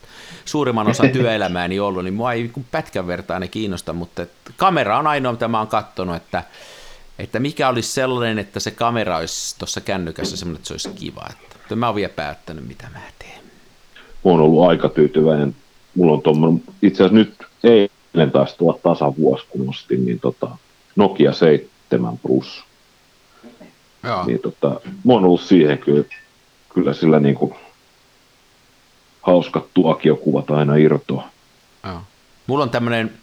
suurimman 0.46 0.88
osan 0.88 1.10
työelämääni 1.10 1.80
ollut, 1.80 2.04
niin 2.04 2.14
mua 2.14 2.34
ei 2.34 2.52
pätkän 2.72 3.08
vertaa 3.08 3.40
ne 3.40 3.48
kiinnosta, 3.48 3.94
mutta 3.94 4.26
kamera 4.58 5.00
on 5.00 5.08
ainoa, 5.08 5.32
mitä 5.32 5.48
mä 5.48 5.58
oon 5.60 5.68
kattonut, 5.68 6.16
että 6.16 6.44
että 7.20 7.40
mikä 7.40 7.70
olisi 7.70 7.92
sellainen, 7.92 8.40
että 8.40 8.60
se 8.60 8.72
kamera 8.72 9.18
olisi 9.18 9.60
tuossa 9.60 9.82
kännykässä 9.82 10.38
semmoinen, 10.38 10.58
että 10.58 10.68
se 10.68 10.74
olisi 10.74 10.90
kiva. 10.90 11.28
Että 11.30 11.76
mä 11.76 11.86
oon 11.86 11.96
vielä 11.96 12.14
päättänyt, 12.14 12.68
mitä 12.68 12.90
mä 12.94 13.02
teen. 13.20 13.42
Mä 14.26 14.32
oon 14.32 14.40
ollut 14.40 14.70
aika 14.70 14.90
tyytyväinen. 14.90 15.56
Mulla 15.96 16.14
on 16.14 16.22
tuommoinen, 16.22 16.64
itse 16.82 17.04
asiassa 17.04 17.16
nyt 17.16 17.34
eilen 17.64 18.32
taas 18.32 18.54
tuo 18.54 18.80
tasavuosi, 18.84 19.46
kun 19.50 19.70
ostin, 19.70 20.06
niin 20.06 20.20
tota, 20.20 20.58
Nokia 20.96 21.34
7 21.34 22.18
Plus. 22.18 22.64
Joo. 24.04 24.26
Niin 24.26 24.40
tota, 24.40 24.68
mä 25.04 25.14
oon 25.14 25.26
ollut 25.26 25.42
siihen 25.42 25.78
kyllä, 25.78 26.04
kyllä 26.74 26.94
sillä 26.94 27.20
niin 27.20 27.36
kuin 27.36 27.56
hauskat 29.22 29.66
tuokiokuvat 29.74 30.52
aina 30.52 30.76
irtoa. 30.76 31.30
Joo. 31.84 32.02
Mulla 32.48 32.64
on 32.64 32.70
tämmöinen, 32.70 33.14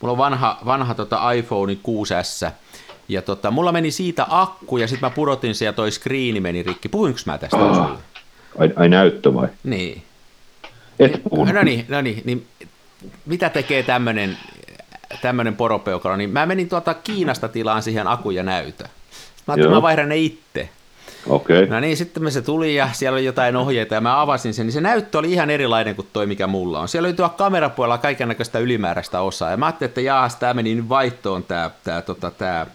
mulla 0.00 0.12
on 0.12 0.18
vanha, 0.18 0.58
vanha 0.64 0.94
tota 0.94 1.32
iPhone 1.32 1.72
6S, 1.72 2.50
ja 3.08 3.22
tota, 3.22 3.50
mulla 3.50 3.72
meni 3.72 3.90
siitä 3.90 4.26
akku 4.28 4.76
ja 4.76 4.88
sitten 4.88 5.06
mä 5.06 5.14
pudotin 5.14 5.54
se 5.54 5.64
ja 5.64 5.72
toi 5.72 5.90
screeni 5.90 6.40
meni 6.40 6.62
rikki. 6.62 6.88
Puhuinko 6.88 7.20
mä 7.26 7.38
tästä? 7.38 7.56
Oh. 7.56 7.98
Ai, 8.58 8.72
ai 8.76 8.88
näyttö 8.88 9.34
vai? 9.34 9.48
Niin. 9.64 10.02
Et 10.98 11.22
puhunut. 11.30 11.54
No 11.54 11.62
niin, 11.62 11.84
no 11.88 12.00
niin, 12.00 12.22
niin 12.24 12.46
mitä 13.26 13.48
tekee 13.48 13.82
tämmöinen 13.82 14.36
tämmönen 15.22 15.56
poropeukalo, 15.56 16.16
niin 16.16 16.30
mä 16.30 16.46
menin 16.46 16.68
tuota 16.68 16.94
Kiinasta 16.94 17.48
tilaan 17.48 17.82
siihen 17.82 18.06
akku 18.06 18.30
ja 18.30 18.42
näytö. 18.42 18.84
Mä 18.84 19.54
ajattelin, 19.54 19.76
mä 19.76 19.82
vaihdan 19.82 20.08
ne 20.08 20.16
itse. 20.16 20.68
Okei. 21.26 21.62
Okay. 21.62 21.74
No 21.74 21.80
niin, 21.80 21.96
sitten 21.96 22.32
se 22.32 22.42
tuli 22.42 22.74
ja 22.74 22.88
siellä 22.92 23.16
oli 23.16 23.24
jotain 23.24 23.56
ohjeita 23.56 23.94
ja 23.94 24.00
mä 24.00 24.20
avasin 24.20 24.54
sen, 24.54 24.66
niin 24.66 24.72
se 24.72 24.80
näyttö 24.80 25.18
oli 25.18 25.32
ihan 25.32 25.50
erilainen 25.50 25.96
kuin 25.96 26.08
toi, 26.12 26.26
mikä 26.26 26.46
mulla 26.46 26.80
on. 26.80 26.88
Siellä 26.88 27.06
oli 27.06 27.14
tuo 27.14 27.28
kamerapuolella 27.28 27.98
kaiken 27.98 28.28
näköistä 28.28 28.58
ylimääräistä 28.58 29.20
osaa 29.20 29.50
ja 29.50 29.56
mä 29.56 29.66
ajattelin, 29.66 29.88
että 29.88 30.00
jaas, 30.00 30.36
tämä 30.36 30.54
meni 30.54 30.74
nyt 30.74 30.88
vaihtoon 30.88 31.44
tämä, 31.44 31.70
tämä, 31.84 32.02
tota, 32.02 32.30
tämä 32.30 32.66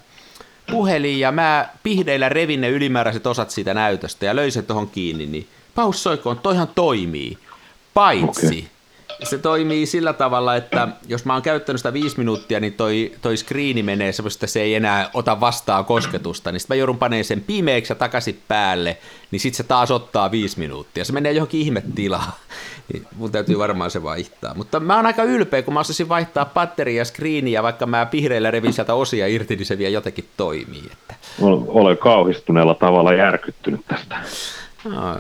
puhelin 0.72 1.20
ja 1.20 1.32
mä 1.32 1.70
pihdeillä 1.84 2.30
revin 2.30 2.62
ne 2.62 2.70
ylimääräiset 2.70 3.28
osat 3.28 3.50
siitä 3.50 3.74
näytöstä 3.74 4.26
ja 4.26 4.36
löysin 4.36 4.66
tuohon 4.66 4.90
kiinni, 4.90 5.26
niin 5.26 5.48
paus 5.76 6.04
soikoon, 6.04 6.40
toihan 6.40 6.68
toimii. 6.76 7.38
Paitsi, 7.94 8.46
okay 8.46 8.81
se 9.24 9.38
toimii 9.38 9.86
sillä 9.86 10.14
tavalla, 10.14 10.56
että 10.56 10.88
jos 11.08 11.26
mä 11.26 11.34
oon 11.34 11.42
käyttänyt 11.42 11.80
sitä 11.80 11.94
viisi 11.94 12.18
minuuttia, 12.18 12.60
niin 12.60 12.74
toi, 12.74 13.12
toi 13.22 13.38
screeni 13.38 13.84
menee 13.84 14.12
semmoista, 14.12 14.46
että 14.46 14.54
se 14.54 14.62
ei 14.62 14.76
enää 14.76 15.10
ota 15.14 15.40
vastaan 15.40 15.86
kosketusta, 15.86 16.52
niin 16.52 16.60
sitten 16.60 16.76
mä 16.76 16.80
joudun 16.80 16.98
panemaan 16.98 17.24
sen 17.24 17.42
pimeäksi 17.42 17.92
ja 17.92 17.96
takaisin 17.96 18.42
päälle, 18.48 18.98
niin 19.32 19.40
sitten 19.40 19.58
se 19.58 19.64
taas 19.64 19.92
ottaa 19.92 20.32
viisi 20.32 20.60
minuuttia. 20.60 21.06
Se 21.06 21.14
menee 21.14 21.32
johonkin 21.32 21.62
ihmetilaan, 21.62 22.34
niin 22.94 23.08
mun 23.16 23.32
täytyy 23.32 23.58
varmaan 23.58 23.92
se 23.92 24.04
vaihtaa. 24.04 24.56
Mutta 24.56 24.80
mä 24.80 24.96
oon 24.96 25.06
aika 25.06 25.24
ylpeä, 25.24 25.62
kun 25.62 25.74
mä 25.74 25.80
osasin 25.80 26.10
vaihtaa 26.10 26.46
batteria 26.46 26.98
ja 26.98 27.06
screeniä, 27.06 27.64
vaikka 27.64 27.86
mä 27.86 28.06
pihreillä 28.06 28.52
revin 28.52 28.74
sieltä 28.74 28.94
osia 28.94 29.28
irti, 29.28 29.56
niin 29.56 29.66
se 29.66 29.78
vielä 29.78 29.94
jotenkin 29.94 30.26
toimii. 30.38 30.84
Että. 30.92 31.16
Olen 31.68 31.98
kauhistuneella 31.98 32.76
tavalla 32.76 33.14
järkyttynyt 33.14 33.82
tästä. 33.88 34.16
No. 34.84 35.18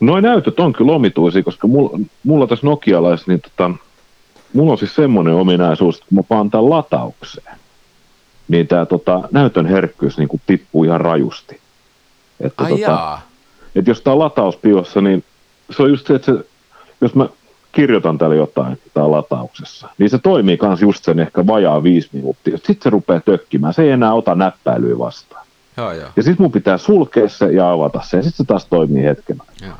Noin 0.00 0.22
näytöt 0.22 0.60
on 0.60 0.72
kyllä 0.72 0.92
omituisia, 0.92 1.42
koska 1.42 1.68
mulla, 1.68 1.98
mulla 2.24 2.46
tässä 2.46 2.66
Nokialaisessa, 2.66 3.32
niin 3.32 3.40
tota, 3.40 3.70
mulla 4.52 4.72
on 4.72 4.78
siis 4.78 4.94
semmoinen 4.94 5.34
ominaisuus, 5.34 5.94
että 5.94 6.06
kun 6.08 6.18
mä 6.18 6.22
paan 6.22 6.50
tämän 6.50 6.70
lataukseen, 6.70 7.56
niin 8.48 8.68
tämä 8.68 8.86
tota, 8.86 9.28
näytön 9.32 9.66
herkkyys 9.66 10.18
niin 10.18 10.28
kuin 10.28 10.42
tippuu 10.46 10.84
ihan 10.84 11.00
rajusti. 11.00 11.60
Että, 12.40 12.64
Ai 12.64 12.70
tota, 12.70 13.18
että 13.76 13.90
jos 13.90 14.00
tämä 14.00 14.12
on 14.12 14.18
latauspiossa, 14.18 15.00
niin 15.00 15.24
se 15.70 15.82
on 15.82 15.90
just 15.90 16.06
se, 16.06 16.14
että 16.14 16.32
se, 16.32 16.44
jos 17.00 17.14
mä 17.14 17.28
kirjoitan 17.72 18.18
täällä 18.18 18.36
jotain 18.36 18.78
täällä 18.94 19.16
latauksessa, 19.16 19.88
niin 19.98 20.10
se 20.10 20.18
toimii 20.18 20.58
myös 20.62 20.82
just 20.82 21.04
sen 21.04 21.18
ehkä 21.18 21.46
vajaa 21.46 21.82
viisi 21.82 22.08
minuuttia. 22.12 22.56
Sitten 22.56 22.82
se 22.82 22.90
rupeaa 22.90 23.20
tökkimään, 23.20 23.74
se 23.74 23.82
ei 23.82 23.90
enää 23.90 24.14
ota 24.14 24.34
näppäilyä 24.34 24.98
vastaan. 24.98 25.46
Joo, 25.76 25.92
joo. 25.92 26.08
Ja 26.16 26.22
sitten 26.22 26.42
mun 26.42 26.52
pitää 26.52 26.78
sulkea 26.78 27.28
se 27.28 27.52
ja 27.52 27.72
avata 27.72 28.00
se, 28.04 28.16
ja 28.16 28.22
sitten 28.22 28.36
se 28.36 28.44
taas 28.44 28.66
toimii 28.66 29.04
hetken 29.04 29.36
Joo 29.62 29.72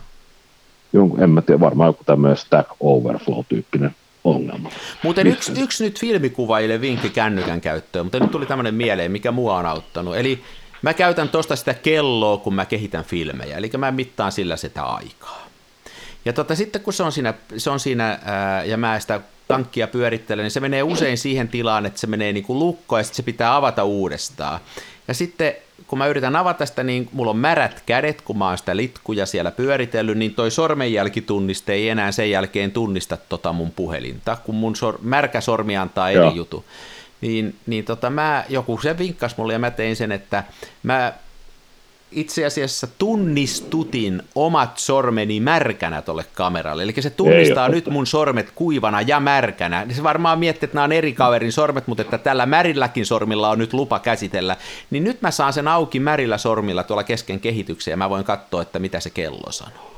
jonkun, 0.97 1.23
en 1.23 1.31
mä 1.31 1.43
tiedä, 1.43 1.61
varmaan 1.61 1.89
joku 1.89 2.05
tämmöinen 2.05 2.37
Stack 2.37 2.71
Overflow-tyyppinen 2.81 3.95
ongelma. 4.25 4.71
Muuten 5.03 5.27
yksi, 5.27 5.53
yksi 5.61 5.85
nyt 5.85 6.01
filmikuvaille 6.01 6.81
vinkki 6.81 7.11
kännykän 7.11 7.61
käyttöön, 7.61 8.07
mutta 8.07 8.21
nyt 8.21 8.31
tuli 8.31 8.47
tämmöinen 8.47 8.75
mieleen, 8.75 9.13
mikä 9.13 9.33
mua 9.33 9.59
on 9.59 9.67
auttanut. 9.67 10.17
Eli 10.17 10.43
mä 10.83 10.95
käytän 10.95 11.29
tuosta 11.29 11.57
sitä 11.57 11.75
kelloa, 11.75 12.37
kun 12.37 12.55
mä 12.55 12.65
kehitän 12.65 13.05
filmejä, 13.05 13.57
eli 13.57 13.71
mä 13.79 13.91
mittaan 13.91 14.33
sillä 14.33 14.57
sitä 14.57 14.83
aikaa. 14.83 15.47
Ja 16.25 16.33
tota, 16.33 16.55
sitten 16.55 16.81
kun 16.81 16.93
se 16.93 17.03
on 17.03 17.13
siinä, 17.13 17.35
se 17.57 17.71
on 17.71 17.81
siinä 17.81 18.19
ää, 18.25 18.65
ja 18.65 18.77
mä 18.77 19.01
sitä 19.01 19.21
tankkia 19.49 19.87
pyörittelen, 19.87 20.43
niin 20.43 20.51
se 20.51 20.61
menee 20.61 20.83
usein 20.83 21.19
siihen 21.19 21.49
tilaan, 21.49 21.87
että 21.87 22.01
se 22.01 22.07
menee 22.07 22.33
niin 22.33 22.45
kuin 22.45 22.59
lukkoon 22.59 23.01
ja 23.01 23.05
sitten 23.05 23.17
se 23.17 23.23
pitää 23.23 23.57
avata 23.57 23.85
uudestaan. 23.85 24.61
Ja 25.09 25.15
sitten 25.15 25.55
kun 25.87 25.99
mä 25.99 26.07
yritän 26.07 26.37
avata 26.37 26.67
sitä, 26.67 26.83
niin 26.83 27.09
mulla 27.13 27.31
on 27.31 27.37
märät 27.37 27.83
kädet, 27.87 28.23
kun 28.23 28.39
mä 28.39 28.49
oon 28.49 28.59
sitä 28.59 28.77
litkuja 28.77 29.27
siellä 29.27 29.51
pyöritellyt, 29.51 30.19
niin 30.19 30.35
toi 30.35 30.51
sormenjälkitunniste 30.51 31.73
ei 31.73 31.89
enää 31.89 32.13
sen 32.13 32.31
jälkeen 32.31 32.73
tunnista 32.73 33.17
tota 33.29 33.53
mun 33.53 33.71
puhelinta, 33.71 34.37
kun 34.45 34.55
mun 34.55 34.77
sor- 34.77 34.99
märkä 35.03 35.41
sormi 35.41 35.77
antaa 35.77 36.11
eri 36.11 36.21
Joo. 36.21 36.35
jutu. 36.35 36.65
Niin, 37.21 37.55
niin 37.67 37.85
tota 37.85 38.11
mä, 38.11 38.45
joku 38.49 38.79
se 38.83 38.99
vinkkas 38.99 39.37
mulle 39.37 39.53
ja 39.53 39.59
mä 39.59 39.71
tein 39.71 39.97
sen, 39.97 40.13
että 40.13 40.45
mä 40.83 41.13
itse 42.11 42.45
asiassa 42.45 42.87
tunnistutin 42.99 44.23
omat 44.35 44.79
sormeni 44.79 45.41
märkänä 45.41 46.03
tuolle 46.03 46.25
kameralle. 46.35 46.83
Eli 46.83 46.95
se 47.01 47.11
tunnistaa 47.11 47.69
nyt 47.69 47.87
mun 47.87 48.07
sormet 48.07 48.51
kuivana 48.55 49.01
ja 49.01 49.21
märkänä. 49.21 49.87
Se 49.91 50.03
varmaan 50.03 50.39
miettii, 50.39 50.67
että 50.67 50.75
nämä 50.75 50.85
on 50.85 50.93
eri 50.93 51.13
kaverin 51.13 51.53
sormet, 51.53 51.87
mutta 51.87 52.03
että 52.03 52.19
tällä 52.19 52.47
märilläkin 52.47 53.07
sormilla 53.07 53.51
on 53.51 53.59
nyt 53.59 53.73
lupa 53.73 53.99
käsitellä. 53.99 54.57
Niin 54.91 55.05
nyt 55.05 55.23
mä 55.23 55.31
saan 55.31 55.53
sen 55.53 55.69
auki 55.69 56.01
märillä 56.01 56.39
sormilla 56.39 56.83
tuolla 56.83 57.05
kesken 57.05 57.41
kehityksen 57.41 57.91
ja 57.91 57.97
mä 57.97 58.11
voin 58.11 58.25
katsoa, 58.25 58.63
että 58.63 58.79
mitä 58.79 59.01
se 59.01 59.11
kello 59.11 59.53
sanoo. 59.53 59.96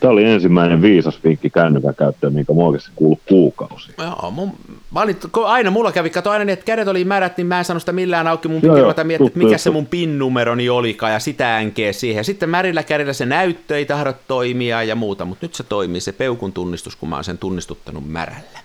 Tämä 0.00 0.12
oli 0.12 0.24
ensimmäinen 0.24 0.82
viisas 0.82 1.18
vinkki 1.24 1.50
kännykän 1.50 1.94
käyttöön, 1.94 2.32
minkä 2.32 2.52
mua 2.52 2.78
kuuluu 2.96 3.20
kuukausi. 3.28 3.94
Joo, 3.98 4.30
mun, 4.30 4.52
mä 4.90 5.00
olin, 5.00 5.16
aina 5.44 5.70
mulla 5.70 5.92
kävi, 5.92 6.10
kato 6.10 6.30
aina 6.30 6.44
niin, 6.44 6.52
että 6.52 6.64
kädet 6.64 6.88
oli 6.88 7.04
märät, 7.04 7.36
niin 7.36 7.46
mä 7.46 7.58
en 7.58 7.64
sano 7.64 7.80
sitä 7.80 7.92
millään 7.92 8.26
auki, 8.26 8.48
mun 8.48 8.60
piti 8.60 8.80
ruveta 8.80 9.04
miettiä, 9.04 9.26
että 9.26 9.38
mikä 9.38 9.58
se 9.58 9.70
mun 9.70 9.86
PIN-numeroni 9.86 10.68
olikaan, 10.68 11.12
ja 11.12 11.18
sitä 11.18 11.56
änkeä 11.56 11.92
siihen. 11.92 12.20
Ja 12.20 12.24
sitten 12.24 12.50
märillä 12.50 12.82
kädellä 12.82 13.12
se 13.12 13.26
näyttö 13.26 13.76
ei 13.76 13.86
tahdo 13.86 14.14
toimia 14.28 14.82
ja 14.82 14.94
muuta, 14.94 15.24
mutta 15.24 15.46
nyt 15.46 15.54
se 15.54 15.62
toimii, 15.62 16.00
se 16.00 16.12
peukun 16.12 16.52
tunnistus, 16.52 16.96
kun 16.96 17.08
mä 17.08 17.14
oon 17.14 17.24
sen 17.24 17.38
tunnistuttanut 17.38 18.08
märällä. 18.08 18.60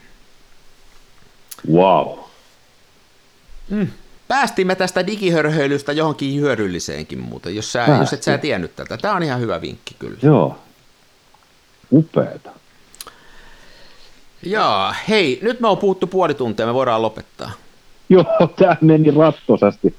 Wow. 1.73 2.19
Mm. 3.69 3.87
Päästiin 4.27 4.67
me 4.67 4.75
tästä 4.75 5.07
digihörhöilystä 5.07 5.91
johonkin 5.91 6.41
hyödylliseenkin 6.41 7.19
muuten, 7.19 7.55
jos, 7.55 7.71
sä, 7.71 7.85
jos 7.99 8.13
et 8.13 8.23
sä 8.23 8.37
tiennyt 8.37 8.75
tätä. 8.75 8.97
Tämä 8.97 9.15
on 9.15 9.23
ihan 9.23 9.39
hyvä 9.39 9.61
vinkki 9.61 9.95
kyllä. 9.99 10.17
Joo, 10.21 10.57
upeeta. 11.93 12.49
Jaa, 14.43 14.95
hei, 15.09 15.39
nyt 15.41 15.59
me 15.59 15.67
on 15.67 15.77
puhuttu 15.77 16.07
puoli 16.07 16.33
tuntia, 16.33 16.65
me 16.65 16.73
voidaan 16.73 17.01
lopettaa. 17.01 17.51
Joo, 18.09 18.25
tämä 18.55 18.77
meni 18.81 19.11
rattosasti. 19.11 19.95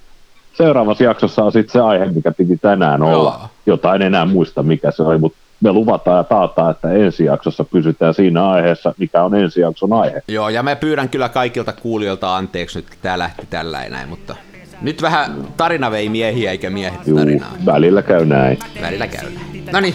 Seuraavassa 0.55 1.05
jaksossa 1.05 1.45
on 1.45 1.53
sitten 1.53 1.73
se 1.73 1.81
aihe, 1.81 2.07
mikä 2.07 2.33
piti 2.33 2.57
tänään 2.57 3.03
olla, 3.03 3.31
Joo. 3.41 3.49
jota 3.67 3.95
en 3.95 4.03
enää 4.03 4.25
muista 4.27 4.63
mikä 4.63 4.91
se 4.91 5.03
oli, 5.03 5.19
mutta 5.19 5.39
me 5.61 5.73
luvataan 5.73 6.17
ja 6.17 6.25
taataan, 6.25 6.71
että 6.71 6.93
ensi 6.93 7.25
jaksossa 7.25 7.65
pysytään 7.65 8.15
siinä 8.15 8.49
aiheessa, 8.49 8.95
mikä 8.99 9.23
on 9.23 9.35
ensi 9.35 9.61
jakson 9.61 9.93
aihe. 9.93 10.23
Joo, 10.29 10.49
ja 10.49 10.63
mä 10.63 10.77
pyydän 10.77 11.09
kyllä 11.09 11.29
kaikilta 11.29 11.73
kuulijoilta 11.73 12.37
anteeksi 12.37 12.79
nyt, 12.79 12.87
tämä 13.03 13.19
lähti 13.19 13.47
tällä 13.51 13.89
näin, 13.89 14.09
mutta 14.09 14.37
nyt 14.83 15.03
vähän 15.03 15.47
tarina 15.57 15.91
vei 15.91 16.09
miehiä 16.09 16.51
eikä 16.51 16.71
miehet 16.71 17.07
Juu, 17.07 17.19
tarinaa. 17.19 17.53
välillä 17.67 18.03
käy 18.03 18.25
näin. 18.25 18.59
Välillä 18.83 19.07
käy 19.07 19.31
näin. 19.31 19.65
No 19.73 19.81
niin. 19.81 19.95